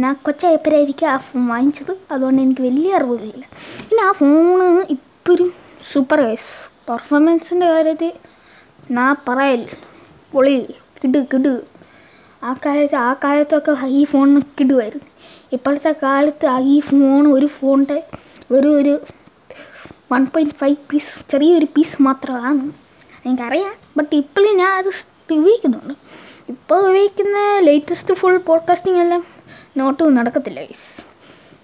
ഞാൻ 0.03 0.13
കൊച്ചായപ്പോഴായിരിക്കും 0.25 1.07
ആ 1.07 1.17
ഫോൺ 1.17 1.43
വാങ്ങിച്ചത്. 1.47 1.93
അതുകൊണ്ട് 2.11 2.41
എനിക്ക് 2.41 2.61
വലിയ 2.61 2.97
അറിവില്ല 2.99 3.43
പിന്നെ 3.89 4.01
ആ 4.07 4.11
ഫോണ് 4.11 4.67
ഇപ്പോഴും 4.95 5.49
സൂപ്പർ 5.91 6.19
ഗൈസ് 6.21 6.49
പെർഫോമൻസിന്റെ 6.89 7.67
കാര്യത്തിൽ 7.73 8.11
ഞാൻ 8.97 9.15
പറയൽ 9.27 9.61
പൊളി 10.33 10.55
കിട് 11.01 11.19
കിട്. 11.33 11.53
ആ 12.43 12.51
കാലത്ത് 12.65 12.97
ആ 13.07 13.11
കാലത്തൊക്കെ 13.23 13.73
ഈ 13.99 14.01
ഫോണിന് 14.11 14.41
കിടുമായിരുന്നു 14.59 15.07
ഇപ്പോഴത്തെ 15.55 15.91
കാലത്ത് 16.03 16.47
ഈ 16.73 16.75
ഫോൺ 16.79 17.23
ഒരു 17.35 17.47
ഫോണിന്റെ 17.57 17.99
ഒരു 18.51 18.67
ഒരു 18.79 18.93
വൺ 20.11 20.25
പോയിന്റ് 20.25 20.53
ഫൈവ് 20.53 20.75
പീസ് 20.91 21.31
ചെറിയൊരു 21.31 21.65
പീസ് 21.65 22.01
മാത്രമാണ്. 22.01 22.71
എനിക്കറിയാം. 23.25 23.73
ബട്ട് 23.97 24.15
ഇപ്പോഴും 24.15 24.57
ഞാൻ 24.57 24.71
അത് 24.71 24.87
ഉപയോഗിക്കുന്നുണ്ട്. 24.87 25.93
ഇപ്പോൾ 26.49 26.89
ഉപയോഗിക്കുന്ന 26.89 27.37
ലേറ്റസ്റ്റ് 27.63 28.13
ഫുൾ 28.13 28.37
പോഡ്കാസ്റ്റിംഗ് 28.37 28.99
എല്ലാം 28.99 29.23
നോട്ട് 29.77 30.17
നടക്കത്തില്ല 30.17 30.59
ഗൈസ് 30.59 31.01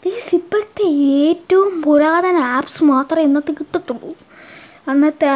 ഈസ് 0.07 0.35
ഇപ്പോഴത്തെ 0.35 0.85
ഏറ്റവും 1.27 1.81
പുരാതന 1.81 2.37
ആപ്സ് 2.37 2.83
മാത്രമേ 2.83 3.23
ഇന്നത്തെ 3.23 3.51
കിട്ടത്തുള്ളൂ. 3.51 4.11
അന്നത്തെ 4.87 5.29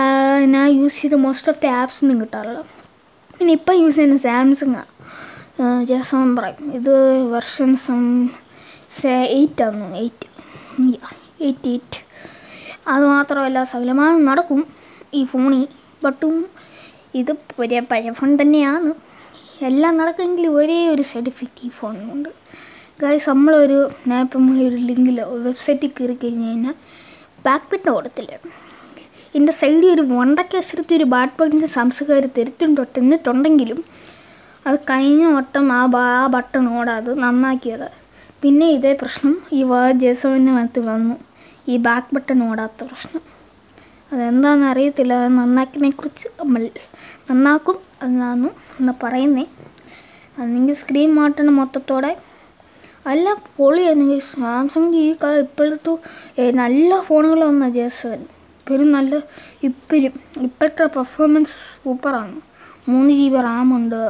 ഞാൻ 0.46 0.68
യൂസ് 0.70 1.02
ചെയ്ത 1.02 1.14
മോസ്റ്റ് 1.14 1.50
ഓഫ് 1.50 1.62
ദി 1.62 1.68
ആപ്സ് 1.68 2.00
ഒന്നും 2.04 2.22
കിട്ടാറില്ല. 2.22 2.62
പിന്നെ 3.40 3.52
ഇപ്പം 3.54 3.76
യൂസ് 3.82 3.96
ചെയ്യുന്ന 3.96 4.18
സാംസങ്ങാണ് 4.18 4.92
ജസം 5.86 6.36
പറയും 6.36 6.74
ഇത് 6.74 7.24
വെർഷൻ 7.24 7.76
സം 7.76 8.30
എയ്റ്റ് 9.06 9.64
ആണ് 9.64 9.96
എയ്റ്റ് 9.96 10.28
എയ്റ്റ് 11.42 11.68
എയ്റ്റ് 11.68 12.07
അത് 12.88 13.06
മാത്രമല്ല 13.06 13.64
സകലമാനം 13.64 14.26
നടക്കും 14.26 14.68
ഈ 15.14 15.24
ഫോണിൽ. 15.24 15.68
ബട്ടും 16.04 16.50
ഇത് 17.16 17.32
ഒരേ 17.60 17.80
പഴയ 17.80 18.12
ഫോൺ 18.12 18.38
തന്നെയാണ്. 18.42 18.94
എല്ലാം 19.64 19.98
നടക്കുമെങ്കിൽ 19.98 20.48
ഒരേ 20.48 20.88
ഒരു 20.88 21.02
സൈഡ് 21.02 21.26
എഫക്റ്റ് 21.28 21.68
ഈ 21.68 21.70
ഫോണിനുണ്ട്. 21.70 22.30
ഗൈസ് 23.02 23.30
നമ്മളൊരു 23.30 23.90
ഞാൻ 24.08 24.30
ഒരു 24.68 24.76
ലിങ്കിൽ 24.76 25.22
വെബ്സൈറ്റിൽ 25.22 25.88
കയറി 25.88 26.14
കഴിഞ്ഞ് 26.14 26.48
കഴിഞ്ഞാൽ 26.48 26.74
ബാക്ക് 27.46 27.66
ബട്ടൺ 27.72 27.94
കൊടുത്തില്ല? 27.94 28.40
എന്റെ 29.36 29.52
സൈഡിൽ 29.52 29.94
ഒരു 29.94 30.02
വണ്ടക്കസരത്ത് 30.02 30.94
ഒരു 30.94 31.04
ബാഡ് 31.04 31.42
ബട്ടൺ 31.42 31.68
സംസ്കാര 31.68 32.28
തിരുത്തിട്ടുണ്ടെന്നിട്ടുണ്ടെങ്കിലും 32.38 33.84
അത് 34.68 34.80
കഴിഞ്ഞ 34.80 35.26
വട്ടം 35.26 35.72
ആ 35.72 35.86
ബാ- 35.86 36.02
ആ 36.02 36.28
ബട്ടൺ 36.28 36.70
ഓടാതെ 36.70 37.14
നന്നാക്കിയത്. 37.14 37.92
പിന്നെ 38.42 38.70
ഇതേ 38.70 38.98
പ്രശ്നം 39.02 39.42
ഈ 39.52 39.64
വാ 39.64 39.92
ജേസവിന്റെ 39.92 40.52
മത്ത് 40.52 40.80
വന്നു. 40.80 41.27
ഈ 41.72 41.76
ബാക്ക് 41.88 42.12
ബട്ടൺ 42.16 42.40
ഓടാത്ത 42.50 42.84
പ്രശ്നം. 42.90 43.24
അതെന്താണെന്ന് 44.12 44.68
അറിയത്തില്ല 44.72 45.14
അത് 45.22 45.32
നന്നാക്കിനെ 45.40 45.90
കുറിച്ച് 46.00 46.28
നമ്മൾ 46.40 46.62
നന്നാക്കും 47.30 47.78
എന്നാണ് 48.06 48.50
എന്ന് 48.80 48.94
പറയുന്നേ. 49.04 49.46
അല്ലെങ്കിൽ 50.42 50.76
സ്ക്രീൻ 50.82 51.10
മാറ്റണം 51.20 51.56
മൊത്തത്തോടെ. 51.62 52.12
അല്ല 53.12 53.28
പൊളിയാണെങ്കിൽ 53.58 54.22
സാംസങ് 54.34 54.96
ഈ 55.02 55.06
ഇപ്പോഴത്തെ 55.44 55.94
നല്ല 56.62 56.92
ഫോണുകളൊന്നാണ് 57.08 57.76
ജേസവൻ 57.78 58.22
ഇപ്പോഴും 58.60 58.90
നല്ല 58.98 59.20
ഇപ്പോഴും 59.68 60.16
ഇപ്പോഴത്തെ 60.48 60.86
പെർഫോമൻസ് 60.96 61.56
സൂപ്പറാണ് 61.84 62.38
മൂന്ന് 62.92 63.12
ജി 63.20 63.28
ബി 63.34 63.40
റാമുണ്ട് 63.48 64.02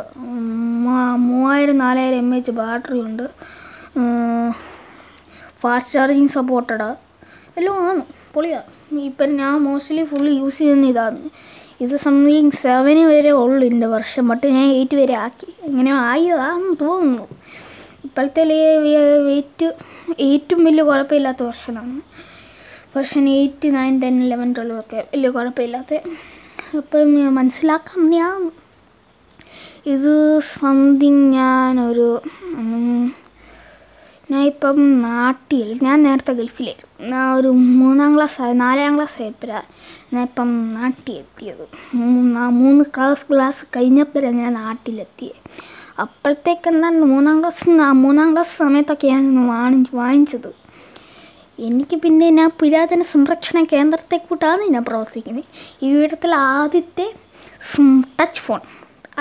മൂവായിരം 1.27 1.77
നാലായിരം 1.83 2.19
എം 2.23 2.31
എച്ച് 2.37 2.53
ബാറ്ററി 2.59 2.99
ഉണ്ട്. 3.07 3.25
ഫാസ്റ്റ് 5.61 5.93
ചാർജിങ് 5.95 6.33
സപ്പോർട്ടഡ് 6.37 6.89
എല്ലാം 7.57 7.89
ആണ് 7.89 8.01
പൊളിയാണ് 8.33 8.99
ഇപ്പം 8.99 9.29
ഞാൻ 9.35 9.53
മോസ്റ്റ്ലി 9.67 10.03
ഫുള്ള് 10.03 10.31
യൂസ് 10.31 10.57
ചെയ്യുന്ന 10.57 10.87
ഇതാണ്. 10.87 11.29
ഇത് 11.81 11.95
സംതിങ് 11.97 12.51
സെവന് 12.51 13.03
വരെ 13.11 13.31
ഉള്ളു 13.31 13.65
ഇതിന്റെ 13.65 13.87
വർഷം. 13.87 14.27
ബട്ട് 14.27 14.47
ഞാൻ 14.47 14.69
എയ്റ്റ് 14.69 14.95
വരെ 14.97 15.13
ആക്കി. 15.13 15.47
എങ്ങനെയോ 15.63 15.95
ആയതാണെന്ന് 15.95 16.75
തോന്നുന്നു. 16.81 17.27
ഇപ്പോഴത്തെ 18.05 18.43
വെയിറ്റ് 19.27 19.67
എയ്റ്റും 20.19 20.63
വലിയ 20.65 20.83
കുഴപ്പമില്ലാത്ത 20.83 21.43
വർഷനാണ്. 21.43 22.01
Version 22.97 23.29
eight 23.29 23.73
nine 23.75 23.99
ten 24.01 24.23
eleven 24.23 24.53
twelve 24.53 24.79
ഒക്കെ 24.79 24.99
വലിയ 25.13 25.29
കുഴപ്പമില്ലാത്ത. 25.29 25.93
അപ്പം 26.77 27.35
മനസ്സിലാക്കാൻ 27.35 28.51
ഇത് 29.85 30.39
സംതിങ് 30.39 31.33
ഞാനൊരു 31.33 32.07
ഞാൻ 34.31 34.41
ഇപ്പം 34.41 34.99
നാട്ടിൽ 34.99 35.79
ഞാൻ 35.83 36.03
നേരത്തെ 36.03 36.33
ഗൾഫിലായിരുന്നു. 36.33 37.09
ഞാൻ 37.09 37.33
ഒരു 37.33 37.47
മൂന്നാം 37.47 38.15
ക്ലാസ് 38.15 38.41
ആയി 38.41 38.53
നാലാം 38.53 38.95
ക്ലാസ് 38.95 39.21
ആയപ്പോഴാണ് 39.21 39.63
ഞാൻ 40.15 40.23
ഇപ്പം 40.23 40.73
നാട്ടിൽ 40.73 41.13
എത്തിയത് 41.13 41.67
മൂന്നാ- 41.93 42.49
മൂന്ന് 42.49 42.85
ക്ലാസ് 42.95 43.33
ക്ലാസ് 43.33 43.65
കഴിഞ്ഞപ്പോഴാണ് 43.75 44.35
ഞാൻ 44.35 44.53
നാട്ടിലെത്തിയത് 44.53 45.39
അപ്പോഴത്തേക്ക് 46.01 46.67
എന്താണ് 46.67 46.99
മൂന്നാം 47.01 47.39
ക്ലാസ് 47.39 47.69
മൂന്നാം 47.69 48.33
ക്ലാസ് 48.33 48.57
സമയത്തൊക്കെ 48.57 49.07
ഞാൻ 49.07 49.47
വാങ്ങിച്ച് 49.47 49.95
വാങ്ങിച്ചത്. 49.95 50.67
എനിക്ക് 51.59 51.95
പിന്നെ 51.95 52.29
ഞാൻ 52.29 52.51
പുരാതന 52.59 53.01
സംരക്ഷണ 53.01 53.65
കേന്ദ്രത്തെ 53.73 54.17
കൂട്ടാണ് 54.17 54.61
ഞാൻ 54.61 54.83
പ്രവർത്തിക്കുന്നത്. 54.83 55.43
ഈ 55.81 55.93
വീടത്തിൽ 55.93 56.35
ആദ്യത്തെ 56.35 57.13
ടച്ച് 58.19 58.41
ഫോൺ. 58.41 58.59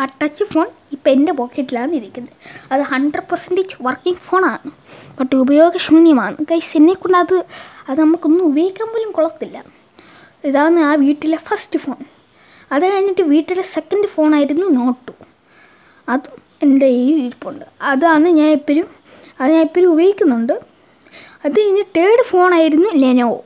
ആ 0.01 0.05
ടച്ച് 0.21 0.45
ഫോൺ 0.53 0.67
ഇപ്പം 0.95 1.11
എന്റെ 1.17 1.33
പോക്കറ്റിലാണ് 1.33 1.93
ഇരിക്കുന്നത്. 1.99 2.35
അത് 2.73 2.83
ഹൺഡ്രഡ് 2.93 3.29
പെർസെന്റേജ് 3.31 3.77
വർക്കിംഗ് 3.87 4.23
ഫോണാണ് 4.27 4.71
ബട്ട് 5.19 5.35
ഉപയോഗശൂന്യമാണ്. 5.45 6.37
കൈസ് 6.51 6.73
എന്നെക്കൊണ്ട് 6.81 7.19
അത് 7.19 7.37
അത് 7.89 7.99
നമുക്കൊന്നും 8.01 8.45
ഉപയോഗിക്കാൻ 8.51 8.89
പോലും 8.93 9.11
കൊള്ളത്തില്ല. 9.17 9.57
ഇതാണ് 10.49 10.79
ആ 10.89 10.95
വീട്ടിലെ 11.05 11.39
ഫസ്റ്റ് 11.49 11.79
ഫോൺ 11.85 12.01
അത് 12.73 12.85
കഴിഞ്ഞിട്ട് 12.93 13.25
വീട്ടിലെ 13.33 13.65
സെക്കൻഡ് 13.75 14.09
ഫോണായിരുന്നു 14.15 14.67
നോട്ട് 14.79 15.01
ടു 15.09 15.15
അതും 16.09 16.37
എന്റെ 16.65 16.89
ഈ 17.01 17.05
ഇരിപ്പുണ്ട്. 17.25 17.65
അതാണ് 17.91 18.29
ഞാൻ 18.39 18.51
എപ്പോഴും 18.59 18.89
അത് 19.41 19.49
ഞാൻ 19.55 19.63
എപ്പോഴും 19.69 19.89
ഉപയോഗിക്കുന്നുണ്ട്. 19.95 20.55
അത് 21.45 21.55
കഴിഞ്ഞ് 21.61 21.85
തേർഡ് 21.97 22.25
ഫോണായിരുന്നു 22.31 22.91
ലെനോവോ 23.03 23.41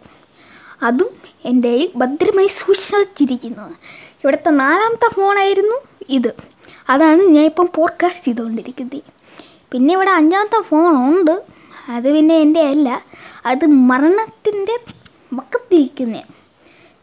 അതും 0.88 1.10
എന്റെ 1.50 1.72
ഭദ്രമായി 2.00 2.50
സൂക്ഷിച്ചിരിക്കുന്നത് 2.60 3.74
ഇവിടുത്തെ 4.22 4.50
നാലാമത്തെ 4.62 5.08
ഫോണായിരുന്നു 5.16 5.78
ഇത്. 6.10 6.34
അതാണ് 6.88 7.22
ഞാൻ 7.22 7.44
ഇപ്പം 7.44 7.68
പോഡ്കാസ്റ്റ് 7.74 8.24
ചെയ്തുകൊണ്ടിരിക്കുന്നത്. 8.24 9.02
പിന്നെ 9.72 9.94
ഇവിടെ 9.94 10.10
അഞ്ചാമത്തെ 10.10 10.62
ഫോണുണ്ട് 10.62 11.42
അത് 11.88 12.12
പിന്നെ 12.12 12.34
എന്റെ 12.34 12.60
അല്ല. 12.60 13.02
അത് 13.46 13.66
മരണത്തിന്റെ 13.66 14.80
മക്കത്തിരിക്കുന്ന 15.32 16.22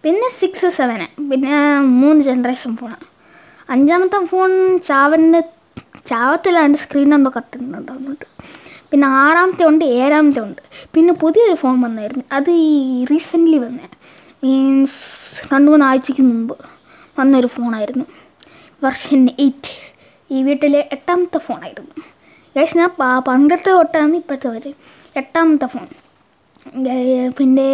പിന്നെ 0.03 0.29
സിക്സ് 0.39 0.69
സെവന് 0.69 1.29
പിന്നെ 1.31 1.79
മൂന്ന് 1.81 2.21
ജനറേഷൻ 2.21 2.77
ഫോണാണ് 2.77 3.05
അഞ്ചാമത്തെ 3.69 4.25
ഫോൺ 4.25 4.79
ചാവന്റെ 4.79 5.43
ചാവത്തിലാണ് 6.05 6.75
സ്ക്രീൻ 6.75 7.13
എന്തോ 7.13 7.93
അങ്ങോട്ട്. 7.93 8.25
പിന്നെ 8.91 9.07
ആറാമത്തെ 9.07 9.65
ഉണ്ട് 9.65 9.85
ഏഴാമത്തെ 9.85 10.39
ഉണ്ട്. 10.39 10.61
പിന്നെ 10.93 11.13
പുതിയൊരു 11.13 11.55
ഫോൺ 11.55 11.81
വന്നായിരുന്നു. 11.81 12.23
അത് 12.31 12.51
ഈ 12.51 13.05
റീസെന്റ്ലി 13.05 13.57
വന്ന 13.57 13.79
മീൻസ് 14.43 14.93
രണ്ട് 15.53 15.71
മൂന്ന് 15.71 15.85
ആഴ്ചയ്ക്ക് 15.85 16.23
മുമ്പ് 16.23 16.57
വന്നൊരു 17.19 17.47
ഫോണായിരുന്നു 17.47 18.05
വെർഷൻ 18.81 19.21
എയ്റ്റ് 19.43 19.73
ഈ 20.29 20.39
വീട്ടിലെ 20.47 20.81
എട്ടാമത്തെ 20.95 21.39
ഫോണായിരുന്നു 21.47 21.95
ഗൈസ് 22.55 22.77
ഞാൻ 22.77 22.91
പന്ത്രണ്ട് 23.29 23.69
തൊട്ടാണ് 23.69 24.15
ഇപ്പോഴത്തെ 24.21 24.49
വരെ 24.55 24.71
എട്ടാമത്തെ 25.15 25.67
ഫോൺ 25.73 25.87
പിന്നെ 27.37 27.67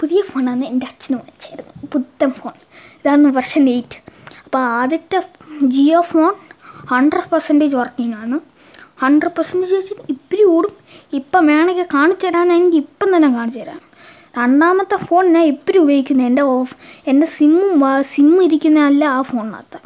പുതിയ 0.00 0.20
ഫോണാണ് 0.30 0.64
എന്റെ 0.72 0.86
അച്ഛനും 0.90 1.18
വാങ്ങിച്ചായിരുന്നു 1.20 1.72
പുത്തൻ 1.92 2.30
ഫോൺ 2.38 2.54
ഇതാണ് 2.98 3.30
വെർഷൻ 3.38 3.64
എയ്റ്റ് 3.74 3.98
അപ്പോൾ 4.44 4.62
ആദ്യത്തെ 4.80 5.18
Jio 5.74 6.00
phone 6.10 6.32
hundred 6.92 7.30
percentage 7.32 7.76
working 7.80 8.16
ആണ്. 8.22 8.36
ഹൺഡ്രഡ് 9.02 9.34
പെർസെന്റേജ് 9.36 9.74
വെച്ചാൽ 9.78 10.00
ഇപ്പോഴും 10.14 10.48
ഓടും. 10.54 10.74
ഇപ്പം 11.18 11.42
വേണമെങ്കിൽ 11.50 11.86
കാണിച്ചു 11.94 12.26
തരാമെങ്കിൽ 12.26 12.78
ഇപ്പം 12.84 13.08
തന്നെ 13.14 13.28
കാണിച്ചു 13.36 13.60
തരാം. 13.62 13.80
രണ്ടാമത്തെ 14.40 14.96
ഫോൺ 15.06 15.24
ഞാൻ 15.34 15.44
ഇപ്പോഴും 15.52 15.80
ഉപയോഗിക്കുന്നത് 15.84 16.28
എന്റെ 16.30 16.44
ഓഫ് 16.54 16.74
എന്റെ 17.10 17.26
സിമ്മും 17.36 17.72
സിമ്മ് 18.14 18.40
ഇരിക്കുന്നതല്ല 18.48 19.04
ആ 19.16 19.20
ഫോണിനകത്ത് 19.30 19.80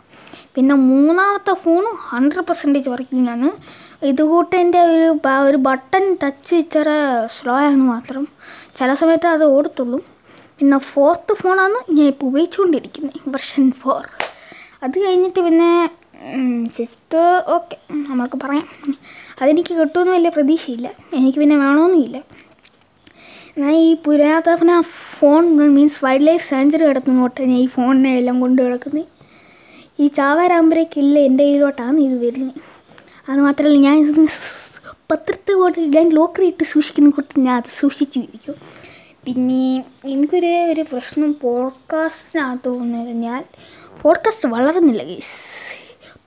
പിന്നെ 0.55 0.75
മൂന്നാമത്തെ 0.91 1.53
ഫോണും 1.65 1.95
ഹൺഡ്രഡ് 2.11 2.47
പെർസെന്റേജ് 2.49 2.89
വർക്കിംഗ് 2.93 3.31
ആണ്. 3.35 3.49
ഇതുകൂട്ടതിന്റെ 4.11 4.81
ഒരു 4.93 5.09
ഒരു 5.49 5.59
ബട്ടൺ 5.69 6.05
ടച്ച് 6.23 6.55
ഇച്ചിരി 6.63 6.97
സ്ലോ 7.37 7.55
ആയെന്ന് 7.61 7.87
മാത്രം 7.95 8.25
ചില 8.79 8.91
സമയത്ത് 9.01 9.29
അത് 9.35 9.45
ഓടത്തുള്ളൂ. 9.55 9.99
പിന്നെ 10.59 10.79
ഫോർത്ത് 10.93 11.33
ഫോണാണ് 11.41 11.79
ഞാൻ 11.97 12.07
ഇപ്പോൾ 12.13 12.29
ഉപയോഗിച്ചുകൊണ്ടിരിക്കുന്നത് 12.31 13.19
വെർഷൻ 13.35 13.65
ഫോർ 13.83 14.05
അത് 14.85 14.97
കഴിഞ്ഞിട്ട് 15.05 15.41
പിന്നെ 15.47 15.71
ഫിഫ്ത്ത് 16.77 17.21
ഓക്കെ 17.57 17.77
നമ്മൾക്ക് 18.09 18.39
പറയാം. 18.45 18.67
അതെനിക്ക് 19.41 19.73
കിട്ടുമെന്ന് 19.81 20.15
വലിയ 20.17 20.31
പ്രതീക്ഷയില്ല. 20.37 20.89
എനിക്ക് 21.19 21.39
പിന്നെ 21.43 21.57
വേണമെന്നുമില്ല 21.65 22.19
ഞാൻ 23.61 23.73
ഈ 23.87 23.93
പുരാതന 24.07 24.73
phone 25.19 25.45
means 25.77 26.01
wild 26.05 26.27
life 26.29 26.45
sanctuary 26.51 26.85
കിടക്കുന്നോട്ട് 26.89 27.39
ഞാൻ 27.51 27.59
ഈ 27.65 27.69
ഫോണിനെ 27.77 28.13
എല്ലാം 28.21 28.37
കൊണ്ട് 28.45 28.61
കിടക്കുന്നത് 28.65 29.07
ഈ 29.99 30.09
ചാവാരാകുമ്പോഴേക്കില്ല 30.09 31.19
എന്റെ 31.19 31.45
കയ്യിലോട്ടാണ് 31.45 32.01
ഇത് 32.01 32.27
വരുന്നത്. 32.27 32.61
അത് 33.31 33.41
മാത്രമല്ല 33.41 33.79
ഞാൻ 33.79 34.27
പത്രത്തെ 35.11 35.53
കൊണ്ട് 35.53 35.81
ഞാൻ 35.81 36.09
ലോക്കറിയിട്ട് 36.09 36.65
സൂക്ഷിക്കുന്ന 36.65 37.11
കൂട്ട് 37.11 37.41
ഞാൻ 37.41 37.57
അത് 37.57 37.65
സൂക്ഷിച്ചു 37.69 38.19
ഇരിക്കും. 38.19 38.55
പിന്നെ 39.25 39.85
എനിക്കൊരു 40.05 40.47
ഒരു 40.47 40.81
പ്രശ്നം 40.81 41.37
പോഡ്കാസ്റ്റിനകത്ത് 41.43 42.69
വന്നു 42.69 42.99
കഴിഞ്ഞാൽ 42.99 43.45
പോഡ്കാസ്റ്റ് 44.03 44.49
വളരുന്നില്ല 44.49 45.03
ഗേസ് 45.03 45.79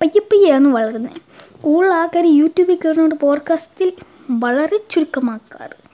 പയ്യെ 0.01 0.19
പയ്യാണ് 0.19 0.67
വളരുന്നത്. 0.67 1.21
കൂടുതൽ 1.61 1.93
ആൾക്കാർ 1.93 2.25
യൂട്യൂബിൽ 2.25 2.75
കയറുന്നതുകൊണ്ട് 2.75 3.15
പോഡ്കാസ്റ്റിൽ 3.15 3.93
വളരെ 4.29 4.79
ചുരുക്കമാക്കാറ്. 4.89 5.91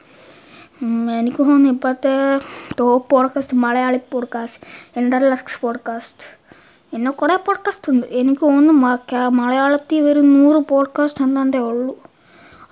എനിക്ക് 1.20 1.38
തോന്നുന്നു 1.38 1.70
ഇപ്പോഴത്തെ 1.70 2.40
ടോപ്പ് 2.80 3.10
പോഡ്കാസ്റ്റ് 3.10 3.58
മലയാളി 3.58 4.00
പോഡ്കാസ്റ്റ് 4.12 4.60
എന്റർലക്സ് 5.00 5.62
പോഡ്കാസ്റ്റ് 5.62 6.38
പിന്നെ 6.94 7.12
കുറേ 7.12 7.36
പോഡ്കാസ്റ്റ് 7.36 7.90
ഉണ്ട്. 7.92 8.08
എനിക്ക് 8.12 8.42
തോന്നുന്നു 8.42 8.74
മലയാളത്തിൽ 9.30 10.02
ഒരു 10.02 10.20
നൂറ് 10.20 10.66
പോഡ്കാസ്റ്റ് 10.66 11.24
എന്താണ്ടേ 11.24 11.58
ഉള്ളൂ. 11.58 11.96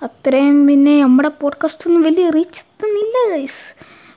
അത്രയും 0.02 0.66
പിന്നെ 0.66 1.02
നമ്മുടെ 1.02 1.28
പോഡ്കാസ്റ്റ് 1.28 1.88
ഒന്നും 1.88 2.02
വലിയ 2.02 2.30
റീച്ച് 2.30 2.60
എത്തുന്നില്ല 2.60 3.30
ഗൈസ് 3.30 3.62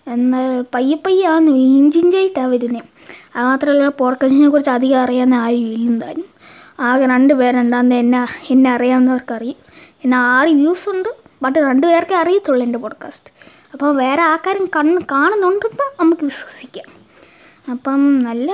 എന്നാൽ 0.08 0.66
പയ്യെ 0.76 0.96
പയ്യാണ് 1.06 1.50
ഇഞ്ചിഞ്ചായിട്ടാണ് 1.50 2.48
വരുന്നത് 2.48 2.84
അത് 3.36 3.46
മാത്രമല്ല 3.46 3.90
പോഡ്കാസ്റ്റിനെ 3.90 4.50
കുറിച്ച് 4.50 4.70
അധികം 4.70 5.00
അറിയാൻ 5.00 5.36
ആരും 5.36 5.58
ഇല്ലെന്താനും 5.58 6.28
ആകെ 6.80 7.06
രണ്ട് 7.06 7.34
പേരുണ്ടാകുന്ന 7.34 7.96
എന്നെ 7.96 8.26
എന്നെ 8.50 8.72
അറിയാവുന്നവർക്ക് 8.72 9.34
അറിയും 9.34 9.56
പിന്നെ 10.02 10.18
ആറ് 10.18 10.50
വ്യൂസ് 10.50 10.90
ഉണ്ട് 10.90 11.10
ബട്ട് 11.44 11.60
രണ്ട് 11.60 11.88
പേർക്കേ 11.88 12.16
അറിയത്തുള്ളൂ 12.16 12.64
എന്റെ 12.64 12.80
പോഡ്കാസ്റ്റ് 12.80 13.32
അപ്പോൾ 13.74 13.96
വേറെ 13.96 14.22
ആൾക്കാരും 14.22 14.66
കണ്ണ് 14.76 15.02
കാണുന്നുണ്ടെന്ന് 15.12 16.04
നമുക്ക് 16.04 16.24
വിശ്വസിക്കാം. 16.24 16.99
അപ്പം 17.72 18.24
നല്ല 18.24 18.52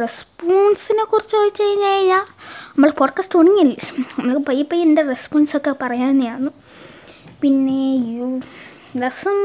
റെസ്പോൺസിനെ 0.00 1.04
കുറിച്ച് 1.04 1.32
ചോദിച്ചു 1.32 1.62
കഴിഞ്ഞ് 1.62 1.84
കഴിഞ്ഞാൽ 1.84 2.22
നമ്മൾ 2.68 2.90
പോഡ്കാസ്റ്റ് 2.90 3.38
തുടങ്ങിയില്ലേ? 3.38 3.76
നമുക്ക് 4.18 4.46
പയ്യെ 4.46 4.64
പയ്യെ 4.64 4.84
എന്റെ 4.84 5.02
റെസ്പോൺസൊക്കെ 5.02 5.74
പറയാവുന്നതാണ് 5.82 6.50
പിന്നെ 7.42 7.80
രസം 9.00 9.38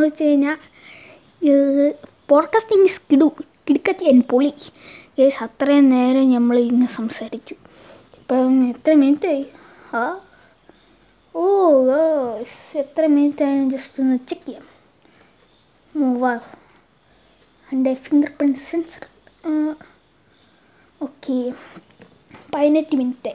വെച്ച് 0.00 0.24
കഴിഞ്ഞാൽ 0.24 0.56
പോഡ്കാസ്റ്റിംഗ് 2.28 2.88
കിടു 3.12 3.32
കിടുക്കത്തി 3.70 4.04
എൻ 4.04 4.20
പൊളി. 4.30 4.52
ഏസ് 5.18 5.42
അത്രയും 5.44 5.88
നേരം 5.88 6.32
നമ്മൾ 6.34 6.58
ഇന്ന് 6.58 6.86
സംസാരിച്ചു. 6.86 7.54
ഇപ്പം 8.18 8.68
എത്ര 8.68 8.92
മിനിറ്റ് 8.94 9.28
ആയി? 9.28 9.46
ആ 9.94 10.04
ഓ 11.36 11.44
എത്ര 12.74 13.06
മിനിറ്റ് 13.06 13.44
ആയാലും 13.44 13.70
ജസ്റ്റ് 13.70 14.02
ഒന്ന് 14.02 14.18
ചെക്ക് 14.28 14.46
ചെയ്യാം. 14.46 14.66
മൂവാ 15.96 16.38
എന്റെ 17.72 17.94
ഫിംഗർ 17.94 18.30
പ്രിന്റ് 18.36 18.58
സെൻസർ 18.60 19.02
ഓക്കെ 21.00 21.36
പതിനെട്ട് 22.54 22.96
മിനിറ്റ് 22.96 23.32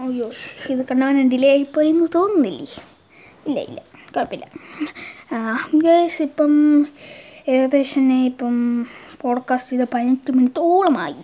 അയ്യോ 0.00 0.26
ഇത് 0.70 0.82
കണ്ടാൻ 0.86 1.28
ഡിലേ 1.28 1.48
ആയിപ്പോയി 1.50 1.88
എന്ന് 1.88 2.06
തോന്നുന്നില്ലേ? 2.14 2.66
ഇല്ല 3.46 3.58
ഇല്ല 3.60 3.80
കുഴപ്പമില്ല. 4.06 4.46
ഗേസ് 5.82 6.22
ഇപ്പം 6.22 6.52
ഏകദേശം 7.48 8.06
ഇപ്പം 8.22 8.54
പോഡ്കാസ്റ്റ് 9.20 9.72
ചെയ്ത് 9.72 9.88
പതിനെട്ട് 9.94 10.30
മിനിറ്റോളമായി 10.32 11.18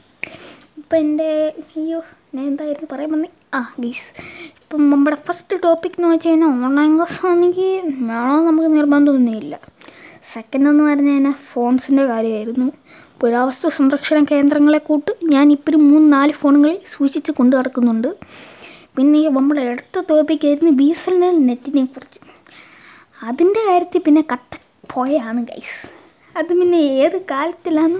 ഇപ്പം 0.78 0.98
എന്റെ 0.98 1.30
അയ്യോ 1.76 2.00
ഞാൻ 2.34 2.44
എന്തായിരുന്നു 2.46 2.88
പറയാൻ 2.92 3.10
വന്നേ? 3.12 3.30
ആ 3.54 3.60
ഗീസ് 3.80 4.08
ഇപ്പം 4.56 4.90
നമ്മുടെ 4.90 5.16
ഫസ്റ്റ് 5.26 5.62
ടോപ്പിക് 5.62 5.96
എന്ന് 5.98 6.08
വെച്ച് 6.08 6.28
കഴിഞ്ഞാൽ 6.28 6.52
ഓൺലൈൻ 6.66 6.96
ക്ലാസ് 6.96 7.26
ആണെങ്കിൽ 7.26 7.70
വേണോ 8.10 8.36
നമുക്ക് 8.42 8.76
നിർബന്ധമൊന്നുമില്ല. 8.76 9.54
സെക്കൻഡ് 10.32 10.68
എന്ന് 10.70 10.84
പറഞ്ഞു 10.88 11.12
കഴിഞ്ഞാൽ 11.12 11.34
ഫോൺസിന്റെ 11.50 12.04
കാര്യമായിരുന്നു. 12.12 12.68
പുരാവസ്തു 13.20 13.68
സംരക്ഷണ 13.78 14.18
കേന്ദ്രങ്ങളെ 14.30 14.80
കൂട്ട് 14.88 15.12
ഞാൻ 15.34 15.46
ഇപ്പോഴും 15.56 15.82
മൂന്ന് 15.90 16.08
നാല് 16.16 16.34
ഫോണുകളിൽ 16.40 16.78
സൂക്ഷിച്ച് 16.94 17.32
കൊണ്ടു 17.38 17.54
നടക്കുന്നുണ്ട്. 17.58 18.10
പിന്നെ 18.96 19.20
നമ്മുടെ 19.36 19.62
അടുത്ത 19.72 20.02
ടോപ്പിക്കായിരുന്നു 20.10 20.72
ബി 20.80 20.88
എസ് 20.94 21.08
എൻ 21.10 21.18
എൽ 21.28 21.36
നെറ്റിനെ 21.48 21.84
കുറിച്ച്. 21.94 22.20
അതിന്റെ 23.28 23.60
കാര്യത്തിൽ 23.68 24.02
പിന്നെ 24.06 24.22
കട്ട 24.32 24.50
പോയാണ് 24.94 25.40
ഗൈസ് 25.50 25.78
അത് 26.38 26.50
പിന്നെ 26.58 26.80
ഏത് 27.04 27.16
കാലത്തിലാണ് 27.30 27.98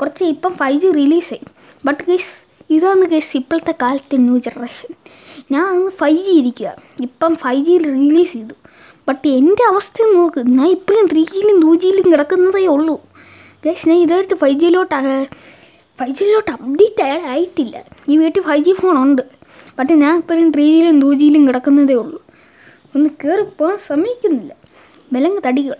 കുറച്ച് 0.00 0.24
ഇപ്പം 0.34 0.52
ഫൈവ് 0.60 0.78
ജി 0.82 0.88
റിലീസായി 1.00 1.44
ബട്ട് 1.84 2.02
ഗൈസ് 2.08 2.32
ഇതാണ് 2.76 3.06
ഗൈസ് 3.12 3.32
ഇപ്പോഴത്തെ 3.40 3.74
കാലത്തെ 3.82 4.16
ന്യൂ 4.26 4.36
ജനറേഷൻ 4.46 4.90
ഞാൻ 5.52 5.64
അന്ന് 5.72 5.92
ഫൈവ് 6.00 6.20
ജി 6.26 6.32
ഇരിക്കുക 6.40 6.70
ഇപ്പം 7.06 7.32
ഫൈവ് 7.42 7.62
ജിയിൽ 7.66 7.84
റിലീസ് 7.98 8.32
ചെയ്തു. 8.32 8.54
ബട്ട് 9.08 9.28
എന്റെ 9.28 9.64
അവസ്ഥ 9.70 10.02
നോക്ക്. 10.16 10.40
ഞാൻ 10.58 10.68
ഇപ്പോഴും 10.76 11.06
ത്രീ 11.12 11.22
ജിയിലും 11.32 11.56
ടു 11.62 11.70
ജിയിലും 11.82 12.12
കിടക്കുന്നതേ 12.12 12.66
ഉള്ളൂ. 12.66 12.96
ഗൈസ് 13.64 13.88
ഞാൻ 13.88 13.98
ഇതായിട്ട് 13.98 14.34
ഫൈവ് 14.34 14.58
ജിയിലോട്ട് 14.60 14.94
ഫൈവ് 15.98 16.14
ജിയിലോട്ട് 16.18 16.50
അപ്ഡേറ്റ് 16.50 17.02
ആയിട്ടില്ല. 17.32 17.76
ഈ 18.08 18.16
വീട്ടിൽ 18.16 18.42
ഫൈവ് 18.42 18.64
ജി 18.64 18.72
ഫോണുണ്ട് 18.72 19.22
ബട്ട് 19.78 19.92
ഞാൻ 19.92 20.14
ഇപ്പോഴും 20.18 20.48
ത്രീ 20.54 20.66
ജിയിലും 20.72 21.00
ടു 21.00 21.14
ജിയിലും 21.20 21.46
കിടക്കുന്നതേ 21.48 21.94
ഉള്ളൂ. 21.94 22.18
ഒന്ന് 22.94 23.10
കയറിപ്പോകാൻ 23.22 23.78
സമ്മതിക്കുന്നില്ല. 23.78 24.52
വിലങ്ങ് 25.12 25.42
തടികൾ. 25.46 25.76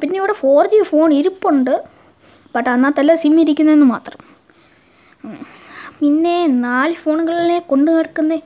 പിന്നെ 0.00 0.16
ഇവിടെ 0.18 0.32
ഫോർ 0.32 0.66
ജി 0.66 0.82
ഫോൺ 0.82 1.14
ഇരിപ്പുണ്ട്. 1.14 1.74
ബട്ട് 2.54 2.68
അന്നത്തല്ല 2.70 3.14
സിം 3.14 3.40
ഇരിക്കുന്നതെന്ന് 3.40 3.86
മാത്രം. 3.86 4.20
പിന്നെ 6.00 6.46
നാല് 6.46 6.94
ഫോണുകളിലെ 6.94 7.58
കൊണ്ട് 7.58 7.90
നടക്കുന്ന. 7.90 8.38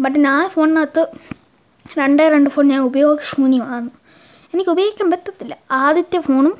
ബട്ട് 0.00 0.24
നാല് 0.24 0.48
ഫോണിനകത്ത് 0.48 1.02
രണ്ടേ 1.96 2.28
രണ്ട് 2.28 2.50
ഫോൺ 2.50 2.68
ഞാൻ 2.68 2.80
ഉപയോഗശൂന്യമാണ് 2.80 3.90
എനിക്ക് 4.54 4.70
ഉപയോഗിക്കാൻ 4.70 5.10
പറ്റത്തില്ല. 5.10 5.56
ആദ്യത്തെ 5.70 6.20
ഫോണും 6.20 6.58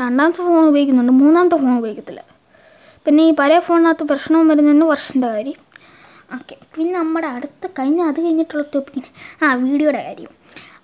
രണ്ടാമത്തെ 0.00 0.36
ഫോൺ 0.36 0.66
ഉപയോഗിക്കുന്നുണ്ട്. 0.66 1.12
മൂന്നാമത്തെ 1.12 1.56
ഫോൺ 1.56 1.78
ഉപയോഗിക്കത്തില്ല. 1.78 2.24
പിന്നെ 3.06 3.24
ഈ 3.24 3.30
പഴയ 3.30 3.58
ഫോണിനകത്ത് 3.58 4.04
പ്രശ്നവും 4.04 4.48
വരുന്നതിന് 4.48 4.84
വർഷന്റെ 4.84 5.28
കാര്യം. 5.28 5.60
ഓക്കെ. 6.34 6.56
പിന്നെ 6.76 6.92
നമ്മുടെ 6.98 7.26
അടുത്ത 7.26 7.66
കഴിഞ്ഞ 7.78 8.02
അത് 8.02 8.20
കഴിഞ്ഞിട്ടുള്ള 8.20 8.64
ടോപ്പിക്കിന് 8.74 9.06
ആ 9.44 9.54
വീഡിയോയുടെ 9.54 10.02
കാര്യം. 10.02 10.30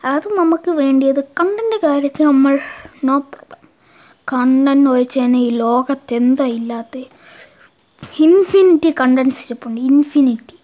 അതും 0.05 0.37
നമുക്ക് 0.37 0.71
വേണ്ടിയത് 0.71 1.25
കണ്ടന്റെ 1.25 1.87
കാര്യത്തിൽ 1.87 2.25
നമ്മൾ 2.25 2.59
നോ 3.05 3.19
പ്രോബ്ലം 3.19 3.69
കണ്ടന്റ് 4.33 4.91
വെച്ച് 4.91 5.21
തന്നെ 5.21 5.39
ഈ 5.39 5.51
ലോകത്ത് 5.51 6.15
എന്താ 6.15 6.45
ഇല്ലാത്ത 6.45 6.99
ഇൻഫിനിറ്റി 8.21 8.95
കണ്ടൻസ് 9.01 9.43
ഇരിപ്പുണ്ട്. 9.47 9.81
ഇൻഫിനിറ്റി 9.81 10.60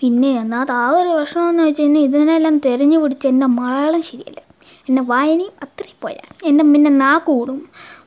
പിന്നെ 0.00 0.30
എന്നാൽ 0.42 0.70
ആ 0.82 0.86
ഒരു 1.00 1.10
പ്രശ്നമെന്ന് 1.16 1.62
വെച്ച് 1.66 1.82
കഴിഞ്ഞാൽ 1.82 2.04
ഇതിനെല്ലാം 2.08 2.54
തിരഞ്ഞു 2.66 2.98
പിടിച്ച് 3.02 3.26
എന്റെ 3.32 3.46
മലയാളം 3.58 4.02
ശരിയല്ല. 4.08 4.40
എന്റെ 4.88 5.02
വായനയും 5.10 5.52
അത്രയും 5.64 5.98
പോരാ. 6.04 6.24
എന്റെ 6.48 6.64
പിന്നെ 6.72 6.90
നാക്കൂടും. 7.04 7.58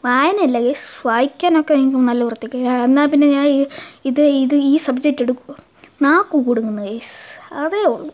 വായനയല്ല 0.05 0.57
ഗൈസ് 0.65 0.87
വായിക്കാനൊക്കെ 1.07 1.73
എനിക്ക് 1.79 2.01
നല്ല 2.09 2.23
വൃത്തിക്ക്. 2.27 2.59
എന്നാൽ 2.87 3.07
പിന്നെ 3.13 3.27
ഞാൻ 3.37 3.47
ഇത് 4.09 4.23
ഇത് 4.43 4.55
ഈ 4.71 4.73
സബ്ജക്റ്റ് 4.87 5.23
എടുക്കുക 5.25 5.55
നാക്ക് 6.05 6.37
കൊടുങ്ങുന്നു 6.47 6.83
കേസ് 6.89 7.15
അതേ 7.63 7.81
ഉള്ളൂ. 7.93 8.13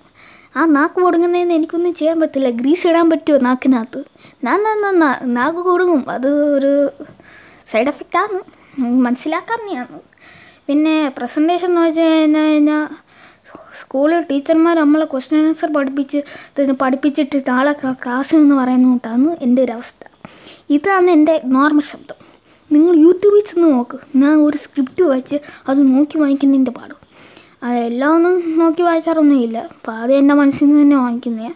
ആ 0.58 0.64
നാക്ക് 0.78 0.98
കൊടുങ്ങുന്നതിന് 1.06 1.54
എനിക്കൊന്നും 1.60 1.94
ചെയ്യാൻ 2.00 2.18
പറ്റില്ല. 2.24 2.50
ഗ്രീസ് 2.62 2.86
ഇടാൻ 2.90 3.08
പറ്റുമോ 3.14 3.38
നാക്കിനകത്ത്? 3.48 4.02
ഞാൻ 4.46 4.60
നാക്ക് 5.40 5.62
കൊടുങ്ങും 5.70 6.04
അത് 6.16 6.30
ഒരു 6.58 6.72
സൈഡ് 7.72 7.92
എഫക്റ്റാണ് 7.94 8.38
മനസ്സിലാക്കാവുന്നതാണ് 9.06 10.00
പിന്നെ 10.68 10.96
പ്രസന്റേഷൻ 11.18 11.70
എന്ന് 11.72 11.82
വെച്ച് 11.88 12.06
കഴിഞ്ഞാൽ 12.44 12.84
സ്കൂളിൽ 13.80 14.22
ടീച്ചർമാർ 14.22 14.80
നമ്മളെ 14.80 15.06
ക്വസ്റ്റ്യൻ 15.06 15.48
ആൻസർ 15.48 15.74
പഠിപ്പിച്ച് 15.74 16.24
പഠിപ്പിച്ചിട്ട് 16.72 17.44
നാളെ 17.50 17.72
ക്ലാ- 17.72 17.96
ക്ലാസ്സിൽ 18.04 18.38
നിന്ന് 18.38 18.56
പറയുന്ന 18.56 18.88
കൂട്ടാണ് 18.88 19.36
എന്റെ 19.42 19.62
ഒരു 19.62 19.72
അവസ്ഥ. 19.72 20.08
ഇതാണ് 20.70 21.12
എന്റെ 21.12 21.42
നോർമൽ 21.46 21.82
ശബ്ദം. 21.82 22.26
നിങ്ങൾ 22.72 22.96
യൂട്യൂബിൽ 22.96 23.40
ചെന്ന് 23.40 23.72
നോക്ക്. 23.72 23.98
ഞാൻ 24.16 24.34
ഒരു 24.34 24.58
സ്ക്രിപ്റ്റ് 24.58 25.04
വായിച്ച് 25.04 25.36
അത് 25.68 25.98
നോക്കി 25.98 26.18
വാങ്ങിക്കുന്നതിന്റെ 26.18 26.72
പാടും 26.72 26.96
അതെല്ലാം 27.64 28.16
ഒന്നും 28.16 28.60
നോക്കി 28.60 28.82
വായിക്കാറൊന്നുമില്ല. 28.82 29.58
അപ്പോൾ 29.58 29.92
അത് 29.92 30.14
എന്റെ 30.14 30.34
മനസ്സിൽ 30.34 30.66
നിന്ന് 30.66 30.82
തന്നെ 30.82 30.98
വാങ്ങിക്കുന്നേ 30.98 31.54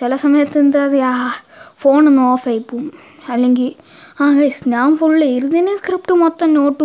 ചില 0.00 0.16
സമയത്ത് 0.16 0.58
എന്താ 0.58 0.90
ആ 1.04 1.30
ഫോണൊന്ന് 1.78 2.22
ഓഫ് 2.22 2.48
ആയി 2.48 2.58
പോവും. 2.58 2.92
അല്ലെങ്കിൽ 3.28 3.72
ആ 4.20 4.38
ഗൈസ് 4.38 4.68
ഞാൻ 4.68 4.96
ഫുള്ള് 4.96 5.24
എഴുതിന് 5.26 5.76
സ്ക്രിപ്റ്റ് 5.76 6.12
മൊത്തം 6.12 6.54
നോട്ട് 6.54 6.84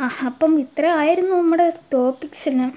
ആ 0.00 0.10
അപ്പം 0.26 0.60
ഇത്ര 0.60 0.86
ആയിരുന്നു 0.86 1.36
നമ്മുടെ 1.36 1.72
ടോപ്പിക്സ് 1.92 2.48
എല്ലാം 2.48 2.72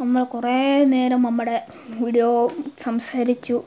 നമ്മൾ 0.00 0.24
കുറേ 0.24 0.84
നേരം 0.84 1.22
നമ്മുടെ 1.22 1.66
വീഡിയോ 2.00 2.52
സംസാരിച്ചു. 2.82 3.62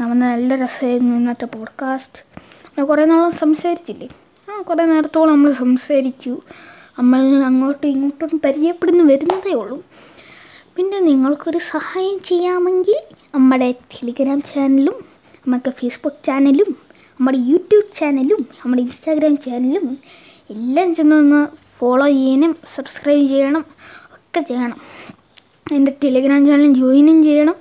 നമ്മൾ 0.00 0.14
നല്ല 0.14 0.54
രസമായിരുന്നു 0.54 1.16
ഇന്നത്തെ 1.16 1.44
പോഡ്കാസ്റ്റ് 1.44 2.22
നമ്മൾ 2.66 2.84
കുറേ 2.84 3.04
നാളും 3.04 3.32
സംസാരിച്ചില്ലേ? 3.32 4.08
ആ 4.50 4.62
കുറേ 4.62 4.84
നേരത്തോളം 4.84 5.32
നമ്മൾ 5.32 5.52
സംസാരിച്ചു. 5.52 6.40
നമ്മൾ 6.98 7.20
അങ്ങോട്ടും 7.44 7.88
ഇങ്ങോട്ടും 7.88 8.40
പരിചയപ്പെടുന്നു 8.44 9.04
വരുന്നതേ 9.04 9.52
ഉള്ളൂ. 9.52 9.86
പിന്നെ 10.76 11.00
നിങ്ങൾക്കൊരു 11.00 11.58
സഹായം 11.58 12.20
ചെയ്യാമെങ്കിൽ 12.20 13.14
നമ്മുടെ 13.34 13.72
ടെലിഗ്രാം 13.72 14.42
ചാനലും 14.42 15.04
നമുക്ക് 15.48 15.70
ഫേസ്ബുക്ക് 15.70 16.26
ചാനലും 16.26 16.76
നമ്മുടെ 17.10 17.38
യൂട്യൂബ് 17.38 17.94
ചാനലും 17.94 18.48
നമ്മുടെ 18.52 18.82
ഇൻസ്റ്റാഗ്രാം 18.82 19.36
ചാനലും 19.36 19.98
എല്ലാം 20.50 20.94
ചെന്നൊന്ന് 20.94 21.48
ഫോളോ 21.78 22.06
ചെയ്യാനും 22.06 22.56
സബ്സ്ക്രൈബ് 22.74 23.28
ചെയ്യണം. 23.28 23.64
ഒക്കെ 24.12 24.40
ചെയ്യണം. 24.40 24.80
എന്റെ 25.74 25.92
ടെലിഗ്രാം 26.04 26.46
ചാനൽ 26.46 26.74
ജോയിനും 26.74 27.22
ചെയ്യണം. 27.22 27.54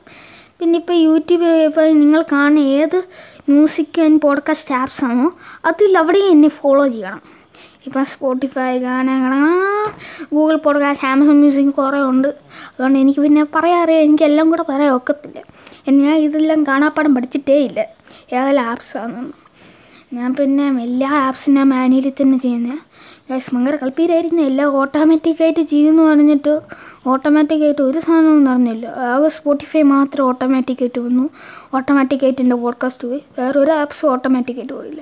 പിന്നെ 0.60 0.80
ഇപ്പോൾ 0.80 0.94
യൂട്യൂബ് 0.94 1.44
ഇപ്പോൾ 1.44 1.94
നിങ്ങൾ 1.94 2.22
കാണുന്ന 2.32 2.60
ഏത് 2.60 3.04
മ്യൂസിക് 3.50 4.02
ആൻഡ് 4.02 4.22
പോഡ്കാസ്റ്റ് 4.22 4.76
ആപ്സ് 4.76 5.06
ആണോ 5.06 5.36
അതിൽ 5.66 5.98
അവിടെയും 5.98 6.32
എന്നെ 6.32 6.50
ഫോളോ 6.50 6.88
ചെയ്യണം. 6.88 7.22
ഇപ്പം 7.86 8.06
സ്പോട്ടിഫൈ 8.06 8.78
ഗാനങ്ങൾ 8.78 9.34
ഗൂഗിൾ 10.34 10.56
പോഡ്കാസ്റ്റ് 10.56 11.08
ആമസോൺ 11.08 11.40
മ്യൂസിക് 11.40 11.74
കുറേ 11.74 12.00
ഉണ്ട്. 12.00 12.28
അതുകൊണ്ട് 12.28 13.00
എനിക്ക് 13.00 13.20
പിന്നെ 13.20 13.46
പറയാറിയാം 13.56 14.02
എനിക്ക് 14.02 14.24
എല്ലാം 14.24 14.50
കൂടെ 14.50 14.66
പറയാൻ 14.70 14.92
ഒക്കത്തില്ല. 14.92 15.42
ഞാൻ 15.90 16.18
ഇതെല്ലാം 16.18 16.66
കാണാപ്പാടം 16.68 17.16
പഠിച്ചിട്ടേ 17.16 17.66
ഇല്ല. 17.66 17.86
ഏതെല്ലാം 18.34 18.68
ആപ്സാണെന്ന് 18.68 19.50
ഞാൻ 20.16 20.36
പിന്നെ 20.36 20.82
എല്ലാ 20.84 21.10
ആപ്സും 21.12 21.54
ഞാൻ 21.54 21.70
മാനുവലി 21.70 22.10
തന്നെ 22.10 22.38
ചെയ്യുന്നത് 22.38 22.89
ഗൈസ് 23.30 23.56
ഭയങ്കര 23.56 23.76
കളിപ്പീരായിരുന്നു. 23.76 24.42
എല്ലാം 24.42 24.76
ഓട്ടോമാറ്റിക്കായിട്ട് 24.76 25.60
ചെയ്യുമെന്ന് 25.60 26.04
പറഞ്ഞിട്ട്. 26.04 26.60
ഓട്ടോമാറ്റിക്കായിട്ട് 27.08 27.82
ഒരു 27.82 28.00
സാധനവും 28.00 28.44
നടന്നില്ല. 28.44 28.88
ആകെ 28.88 29.28
സ്പോട്ടിഫൈ 29.28 29.82
മാത്രം 29.82 30.26
ഓട്ടോമാറ്റിക്കായിട്ട് 30.26 31.00
വന്നു. 31.00 31.30
ഓട്ടോമാറ്റിക്കായിട്ട് 31.74 32.42
എന്റെ 32.42 32.56
പോഡ്കാസ്റ്റ് 32.56 33.08
പോയി. 33.08 33.22
വേറെ 33.40 33.60
ഒരു 33.60 33.72
ആപ്സും 33.72 34.12
ഓട്ടോമാറ്റിക്കായിട്ട് 34.12 34.74
പോയില്ല. 34.74 35.02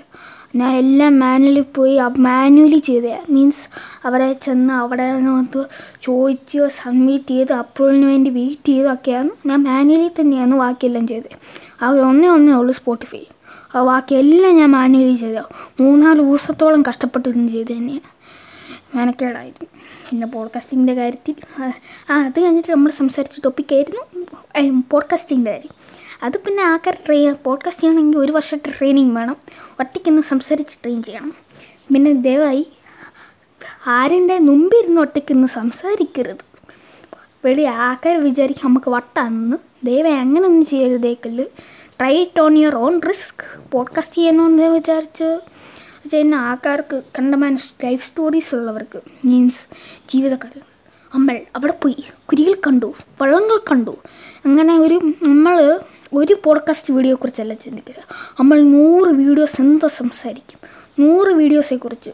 ഞാൻ 0.56 0.72
എല്ലാം 0.72 1.20
മാനുവലി 1.20 1.64
പോയി 1.76 2.00
മാനുവലി 2.18 2.78
ചെയ്തേ 2.78 3.22
മീൻസ് 3.30 3.70
അവിടെ 4.06 4.34
ചെന്ന് 4.34 4.74
അവിടെ 4.74 5.12
നിന്ന് 5.14 5.64
ചോദിച്ച് 6.02 6.68
സബ്മിറ്റ് 6.68 7.30
ചെയ്ത് 7.30 7.54
അപ്രൂവലിന് 7.54 8.06
വേണ്ടി 8.06 8.30
വെയിറ്റ് 8.30 8.68
ചെയ്തൊക്കെയാണ് 8.68 9.30
ഞാൻ 9.46 9.64
മാനുവലി 9.64 10.08
തന്നെയാണ് 10.08 10.56
ബാക്കിയെല്ലാം 10.60 11.08
ചെയ്തത്. 11.08 11.36
ആകെ 11.82 12.02
ഒന്നേ 12.02 12.28
ഒന്നേ 12.28 12.54
ഉള്ളൂ 12.54 12.74
സ്പോട്ടിഫൈ 12.74 13.20
ആ 13.76 13.84
ബാക്കി 13.84 14.16
എല്ലാം 14.16 14.56
ഞാൻ 14.56 14.72
മാനുവലി 14.72 15.16
ചെയ്ത. 15.16 15.38
മൂന്നാൽ 15.80 16.14
ദിവസത്തോളം 16.14 16.84
കഷ്ടപ്പെട്ടിരുന്നു 16.90 17.48
ചെയ്ത് 17.48 17.72
തന്നെയാണ് 17.72 18.18
മെനക്കേടായിരുന്നു. 18.98 19.68
പിന്നെ 20.10 20.28
പോഡ്കാസ്റ്റിങ്ങിന്റെ 20.28 20.94
കാര്യത്തിൽ 20.94 21.64
ആ, 22.12 22.16
അത് 22.16 22.40
കഴിഞ്ഞിട്ട് 22.40 22.72
നമ്മൾ 22.72 22.92
സംസാരിച്ച 22.92 23.40
ടോപ്പിക്കായിരുന്നു 23.46 24.26
പോഡ്കാസ്റ്റിങ്ങിന്റെ 24.92 25.52
കാര്യം. 25.52 25.72
അത് 26.24 26.38
പിന്നെ 26.38 26.64
ആൾക്കാർ 26.64 26.98
ട്രെയിൻ 27.06 27.36
പോഡ്കാസ്റ്റ് 27.44 27.84
ചെയ്യണമെങ്കിൽ 27.84 28.18
ഒരു 28.18 28.32
വർഷത്തെ 28.32 28.72
ട്രെയിനിങ് 28.80 29.16
വേണം. 29.16 29.36
ഒറ്റയ്ക്കിന്ന് 29.80 30.22
സംസാരിച്ച് 30.22 30.78
ട്രെയിൻ 30.84 31.04
ചെയ്യണം. 31.04 31.34
പിന്നെ 31.94 32.14
ദയവായി 32.14 32.68
ആരെന്റെ 33.88 34.40
മുമ്പിരുന്ന് 34.40 35.02
ഒറ്റയ്ക്കിന്ന് 35.02 35.48
സംസാരിക്കരുത്. 35.48 36.38
വെളി 37.46 37.62
ആൾക്കാർ 37.62 38.24
വിചാരിക്കും 38.24 38.68
നമുക്ക് 38.68 38.90
വട്ടാണെന്ന് 38.90 39.58
ദയവായി 39.84 40.14
അങ്ങനെ 40.14 40.46
ഒന്നും 40.46 40.66
ചെയ്യരുതേക്കല്ല് 40.66 41.44
try 42.00 42.14
it 42.14 42.42
on 42.42 42.58
your 42.58 42.76
own 42.76 43.02
risk 43.02 43.72
podcast 43.72 44.16
ചെയ്യണമെന്ന് 44.16 44.64
വിചാരിച്ച് 44.64 45.40
ചെയ്യുന്ന 46.10 46.36
ആൾക്കാർക്ക് 46.36 47.04
കണ്ടമാൻ 47.20 47.58
ലൈഫ് 47.84 48.06
സ്റ്റോറീസ് 48.06 48.56
ഉള്ളവർക്ക് 48.56 49.00
മീൻസ് 49.26 49.68
ജീവിതക്കാർ 50.10 50.52
നമ്മൾ 51.14 51.42
അവിടെ 51.56 51.74
പോയി 51.84 52.04
കുരികൾ 52.26 52.54
കണ്ടു 52.68 52.94
വള്ളങ്ങൾ 53.22 53.58
കണ്ടു. 53.72 53.98
അങ്ങനെ 54.46 54.80
ഒരു 54.80 54.94
നമ്മൾ 55.24 55.80
ഒരു 56.14 56.36
പോഡ്കാസ്റ്റ് 56.44 56.94
വീഡിയോയെക്കുറിച്ചല്ല 56.94 57.54
ചിന്തിക്കുക. 57.54 58.04
നമ്മൾ 58.40 58.62
നൂറ് 58.62 59.10
വീഡിയോസ് 59.10 59.62
എന്താ 59.62 59.88
സംസാരിക്കും? 59.88 60.60
നൂറ് 61.00 61.28
വീഡിയോസെക്കുറിച്ച് 61.28 62.10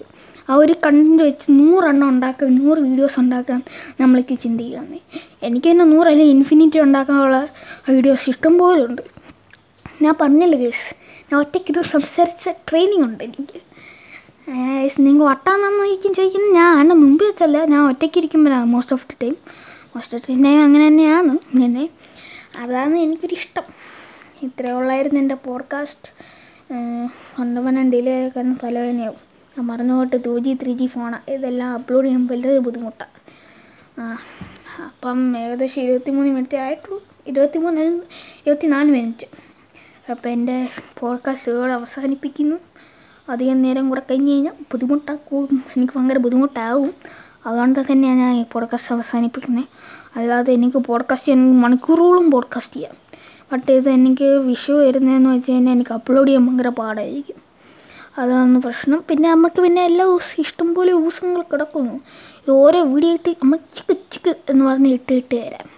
ആ 0.49 0.55
ഒരു 0.55 0.73
കണ്ടന്റ് 0.85 1.23
വെച്ച് 1.23 1.45
നൂറെണ്ണം 1.49 2.09
ഉണ്ടാക്കാൻ 2.09 2.55
നൂറ് 2.55 2.79
വീഡിയോസ് 2.79 3.19
ഉണ്ടാക്കാൻ 3.19 3.61
നമ്മൾക്ക് 4.01 4.39
ചിന്തിക്കാമെന്നേ 4.39 4.99
എനിക്ക് 5.43 5.71
തന്നെ 5.71 5.85
നൂറല്ല 5.85 6.21
ഇൻഫിനിറ്റി 6.21 6.79
ഉണ്ടാക്കാനുള്ള 6.79 7.47
വീഡിയോസ് 7.89 8.29
ഇഷ്ടം 8.29 8.57
പോലെ 8.57 8.85
ഉണ്ട് 8.85 9.12
ഞാൻ 10.01 10.15
പറഞ്ഞില്ല 10.21 10.55
ഗേസ്? 10.55 10.95
ഞാൻ 11.31 11.35
ഒറ്റയ്ക്ക് 11.39 11.71
ഇത് 11.73 11.81
സംസാരിച്ച 11.85 12.49
ട്രെയിനിങ് 12.69 13.03
ഉണ്ട് 13.03 13.23
എനിക്ക്. 13.23 13.59
നിങ്ങൾ 14.99 15.25
വട്ടാന്നാന്ന് 15.25 15.83
ചോദിക്കും 15.85 16.13
ചോദിക്കുന്നത്? 16.13 16.55
ഞാൻ 16.55 16.81
എന്റെ 16.81 16.95
മുമ്പ് 16.95 17.23
വെച്ചല്ല. 17.23 17.65
ഞാൻ 17.65 17.81
ഒറ്റയ്ക്ക് 17.89 18.17
ഇരിക്കുമ്പോഴാണ് 18.17 18.65
most 18.65 18.93
of 18.93 19.05
the 19.07 19.15
time 19.23 19.35
most 19.95 20.17
of 20.17 20.25
the 20.27 20.43
time 20.43 20.63
അങ്ങനെ 20.63 20.87
തന്നെയാണ്. 20.87 21.33
ഇങ്ങനെ 21.53 21.89
അതാണ് 22.57 22.95
എനിക്കൊരിഷ്ടം. 22.97 23.63
ഇത്രയേ 24.43 24.73
ഉള്ളായിരുന്നു 24.73 25.19
എന്റെ 25.19 25.35
പോഡ്കാസ്റ്റ് 25.35 26.09
കൊണ്ടുപോകാൻ 27.37 27.89
ഡിലേ 27.91 28.29
കാരണം 28.35 28.59
തലവേദനയാവും. 28.63 29.21
ഞാൻ 29.57 29.65
മറന്നുപോട്ട് 29.67 30.25
ടു 30.25 30.39
ജി 30.39 30.57
ത്രീ 30.63 30.73
ജി 30.73 30.85
ഫോണാണ് 30.85 31.31
ഇതെല്ലാം 31.31 31.73
അപ്ലോഡ് 31.73 32.05
ചെയ്യുമ്പോൾ 32.05 32.33
വലിയ 32.33 32.57
ബുദ്ധിമുട്ടാണ് 32.57 33.15
അപ്പം 34.85 35.37
ഏകദേശം 35.37 35.81
ഇരുപത്തി 35.81 36.11
മൂന്ന് 36.11 36.31
മിനിറ്റ് 36.33 36.57
ആയിട്ടുള്ളൂ. 36.57 37.03
ഇരുപത്തി 37.27 37.57
മൂന്ന് 37.57 37.81
ഇരുപത്തി 38.45 38.67
നാല് 38.67 38.91
മിനിറ്റ് 38.91 39.42
അപ്പോൾ 40.09 40.29
എന്റെ 40.29 40.69
പോഡ്കാസ്റ്റ് 40.99 41.51
അവസാനിപ്പിക്കുന്നു. 41.51 42.55
അധികം 43.29 43.61
നേരം 43.61 43.89
കൂടെ 43.89 44.01
കഴിഞ്ഞ് 44.11 44.31
കഴിഞ്ഞാൽ 44.31 44.51
ബുദ്ധിമുട്ടാക്കും. 44.51 45.63
എനിക്ക് 45.77 45.93
ഭയങ്കര 45.97 46.17
ബുദ്ധിമുട്ടാവും. 46.17 46.93
അതുകൊണ്ട് 47.45 47.79
തന്നെയാണ് 47.91 48.19
ഞാൻ 48.19 48.35
ഈ 48.35 48.45
പോഡ്കാസ്റ്റ് 48.51 48.95
അവസാനിപ്പിക്കുന്നത്. 48.95 49.65
അല്ലാതെ 50.15 50.53
എനിക്ക് 50.53 50.77
പോഡ്കാസ്റ്റ് 50.77 51.27
ചെയ്യാൻ 51.27 51.59
മണിക്കൂറുകളും 51.59 52.31
പോഡ്കാസ്റ്റ് 52.31 52.75
ചെയ്യാം. 52.75 52.95
ബട്ട് 53.53 53.71
ഇത് 53.71 53.89
എനിക്ക് 53.89 54.23
വിഷു 54.23 54.71
വരുന്നതെന്ന് 54.71 55.29
വെച്ച് 55.29 55.51
കഴിഞ്ഞാൽ 55.51 55.73
എനിക്ക് 55.73 55.93
അപ്ലോഡ് 55.93 56.27
ചെയ്യാൻ 56.27 56.47
ഭയങ്കര 56.47 56.67
പാടായിരിക്കും. 56.67 57.35
അതാണ് 58.17 58.61
പ്രശ്നം. 58.61 59.03
പിന്നെ 59.09 59.31
നമുക്ക് 59.31 59.61
പിന്നെ 59.61 59.85
എല്ലാ 59.85 60.05
ദിവസവും 60.05 60.41
ഇഷ്ടംപോലെ 60.41 60.91
ദിവസങ്ങൾ 60.91 61.41
കിടക്കുന്നു. 61.41 61.99
ഓരോ 62.51 62.81
വീഡിയോ 62.81 63.13
ഇട്ട് 63.13 63.29
നമ്മൾ 63.29 63.57
ചിക്ക് 63.75 63.97
ചിക്ക് 64.11 64.35
എന്ന് 64.49 64.65
പറഞ്ഞ് 64.65 64.87
ഇട്ട് 64.87 65.13
ഇട്ട് 65.13 65.35
തരാം. 65.35 65.69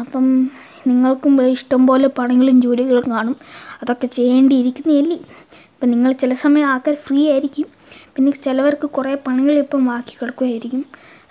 അപ്പം 0.00 0.50
നിങ്ങൾക്കും 0.86 1.42
ഇഷ്ടം 1.42 1.86
പോലെ 1.86 2.08
പണികളും 2.08 2.62
ജോലികളും 2.62 3.10
കാണും. 3.10 3.36
അതൊക്കെ 3.82 4.06
ചെയ്യേണ്ടിയിരിക്കുന്നതല്ലേ? 4.06 5.16
ഇപ്പം 5.16 5.90
നിങ്ങൾ 5.90 6.12
ചില 6.12 6.34
സമയം 6.34 6.66
ആൾക്കാർ 6.66 6.94
ഫ്രീ 6.94 7.30
ആയിരിക്കും. 7.30 7.66
പിന്നെ 8.16 8.32
ചിലവർക്ക് 8.32 8.90
കുറേ 8.90 9.14
പണികൾ 9.26 9.52
ഇപ്പം 9.52 9.86
ബാക്കി 9.86 10.16
കിടക്കുമായിരിക്കും 10.22 10.84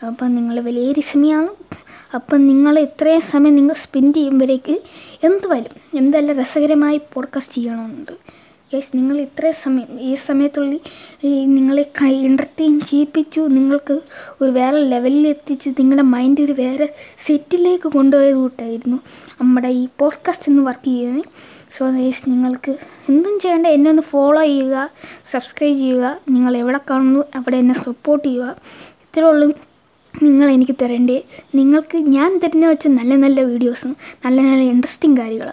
അപ്പം 0.07 0.35
നിങ്ങൾ 0.35 0.59
വലിയൊരു 0.59 1.01
സമയമാണ്. 1.01 1.47
അപ്പം 2.15 2.47
നിങ്ങൾ 2.47 2.79
ഇത്രയും 2.79 3.21
സമയം 3.21 3.55
നിങ്ങൾ 3.55 3.73
സ്പെൻഡ് 3.73 4.15
ചെയ്യുമ്പോഴേക്ക് 4.15 4.81
എന്ത് 5.23 5.47
വരും 5.47 5.97
എന്തെല്ലാം 5.97 6.37
രസകരമായി 6.37 7.01
പോഡ്കാസ്റ്റ് 7.13 7.53
ചെയ്യണമെന്നുണ്ട്. 7.53 8.40
യെസ് 8.73 8.97
നിങ്ങൾ 8.97 9.17
ഇത്ര 9.17 9.51
സമയം 9.63 9.99
ഈ 9.99 10.15
സമയത്തുള്ളിൽ 10.15 10.79
നിങ്ങളെ 11.45 11.83
എന്റർടൈൻ 12.25 12.79
ചെയ്യിപ്പിച്ചു 12.79 13.41
നിങ്ങൾക്ക് 13.41 13.95
ഒരു 14.41 14.51
വേറെ 14.51 14.77
ലെവലിൽ 14.83 15.27
എത്തിച്ച് 15.27 15.69
നിങ്ങളുടെ 15.69 16.01
മൈൻഡ് 16.03 16.41
ഒരു 16.41 16.51
വേറെ 16.51 16.87
സെറ്റിലേക്ക് 17.17 17.89
കൊണ്ടുപോയത് 17.89 18.35
കൂട്ടായിരുന്നു. 18.35 18.99
നമ്മുടെ 19.41 19.67
ഈ 19.67 19.87
പോഡ്കാസ്റ്റ് 19.99 20.49
എന്ന് 20.51 20.63
വർക്ക് 20.63 20.85
ചെയ്യുന്നത് 20.85 21.25
സോ 21.77 21.89
യെസ് 21.97 22.29
നിങ്ങൾക്ക് 22.29 22.71
എന്തും 23.09 23.39
ചെയ്യേണ്ട 23.39 23.67
എന്നെ 23.67 23.89
ഒന്ന് 23.89 24.03
ഫോളോ 24.03 24.41
ചെയ്യുക 24.41 24.89
സബ്സ്ക്രൈബ് 25.31 25.77
ചെയ്യുക 25.77 26.19
നിങ്ങൾ 26.29 26.57
എവിടെ 26.57 26.79
കാണുന്നു 26.89 27.23
അവിടെ 27.35 27.57
എന്നെ 27.57 27.73
സപ്പോർട്ട് 27.73 28.27
ചെയ്യുക. 28.27 28.55
ഇത്രേ 29.05 29.23
ഉള്ളൂ 29.23 29.47
നിങ്ങൾ 30.23 30.47
എനിക്ക് 30.49 30.75
തരേണ്ടേ 30.81 31.23
നിങ്ങൾക്ക് 31.55 31.97
ഞാൻ 31.97 32.39
തരുന്ന 32.43 32.67
വെച്ച 32.67 32.87
നല്ല 32.87 33.15
നല്ല 33.15 33.41
വീഡിയോസും 33.41 33.95
നല്ല 34.25 34.41
നല്ല 34.41 34.63
ഇൻട്രസ്റ്റിംഗ് 34.63 35.19
കാര്യങ്ങൾ 35.21 35.51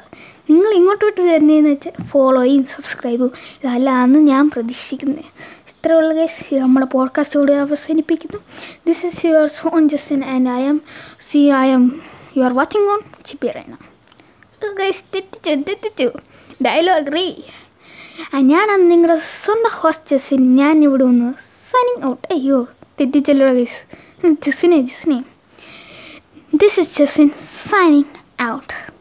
നിങ്ങൾ 0.50 0.72
ഇങ്ങോട്ട് 0.72 1.04
വിട്ട് 1.04 1.20
തരുന്നതെന്ന് 1.20 1.70
വെച്ചാൽ 1.70 2.04
ഫോളോയും 2.04 2.64
സബ്സ്ക്രൈബും 2.64 3.30
ഇതല്ലാന്ന് 3.64 4.18
ഞാൻ 4.18 4.50
പ്രതീക്ഷിക്കുന്നത് 4.50 5.18
ഇത്രയുള്ള 5.18 6.14
കേസ് 6.14 6.54
നമ്മുടെ 6.54 6.86
പോഡ്കാസ്റ്റോട് 6.86 7.52
അവസാനിപ്പിക്കുന്നു. 7.52 8.40
This 8.86 9.06
is 9.06 9.26
your 9.26 9.46
zone 9.46 9.88
Justin 9.88 10.24
and 10.24 10.48
I'm 10.62 10.80
C 11.20 11.38
I'm 11.68 12.02
you 12.36 12.42
are 12.42 12.52
watching 12.52 12.88
on 12.88 13.00
തെറ്റിച്ചു 14.76 16.10
ഡയലോഗ് 16.66 17.12
റീ 17.14 17.32
ഞാനന്ന് 18.40 18.90
നിങ്ങളുടെ 18.90 19.20
സ്വന്തം 19.44 19.70
ഹോസ്റ്റസിൻ 19.70 20.56
ഞാൻ 20.56 20.84
ഇവിടെ 20.84 21.04
ഒന്ന് 21.04 21.32
സൈനിങ് 21.70 22.10
ഔട്ട് 22.10 22.28
അയ്യോ 22.30 22.68
തെറ്റിച്ചല്ലോ 23.00 23.52
ഗൈസ് 23.52 23.82
ജസ്വിനെ 24.26 24.80
ജസ്വിനെ 24.80 25.24
this 26.54 26.80
is 26.80 26.98
Jaswin 26.98 27.30
signing 27.70 28.42
out 28.42 28.97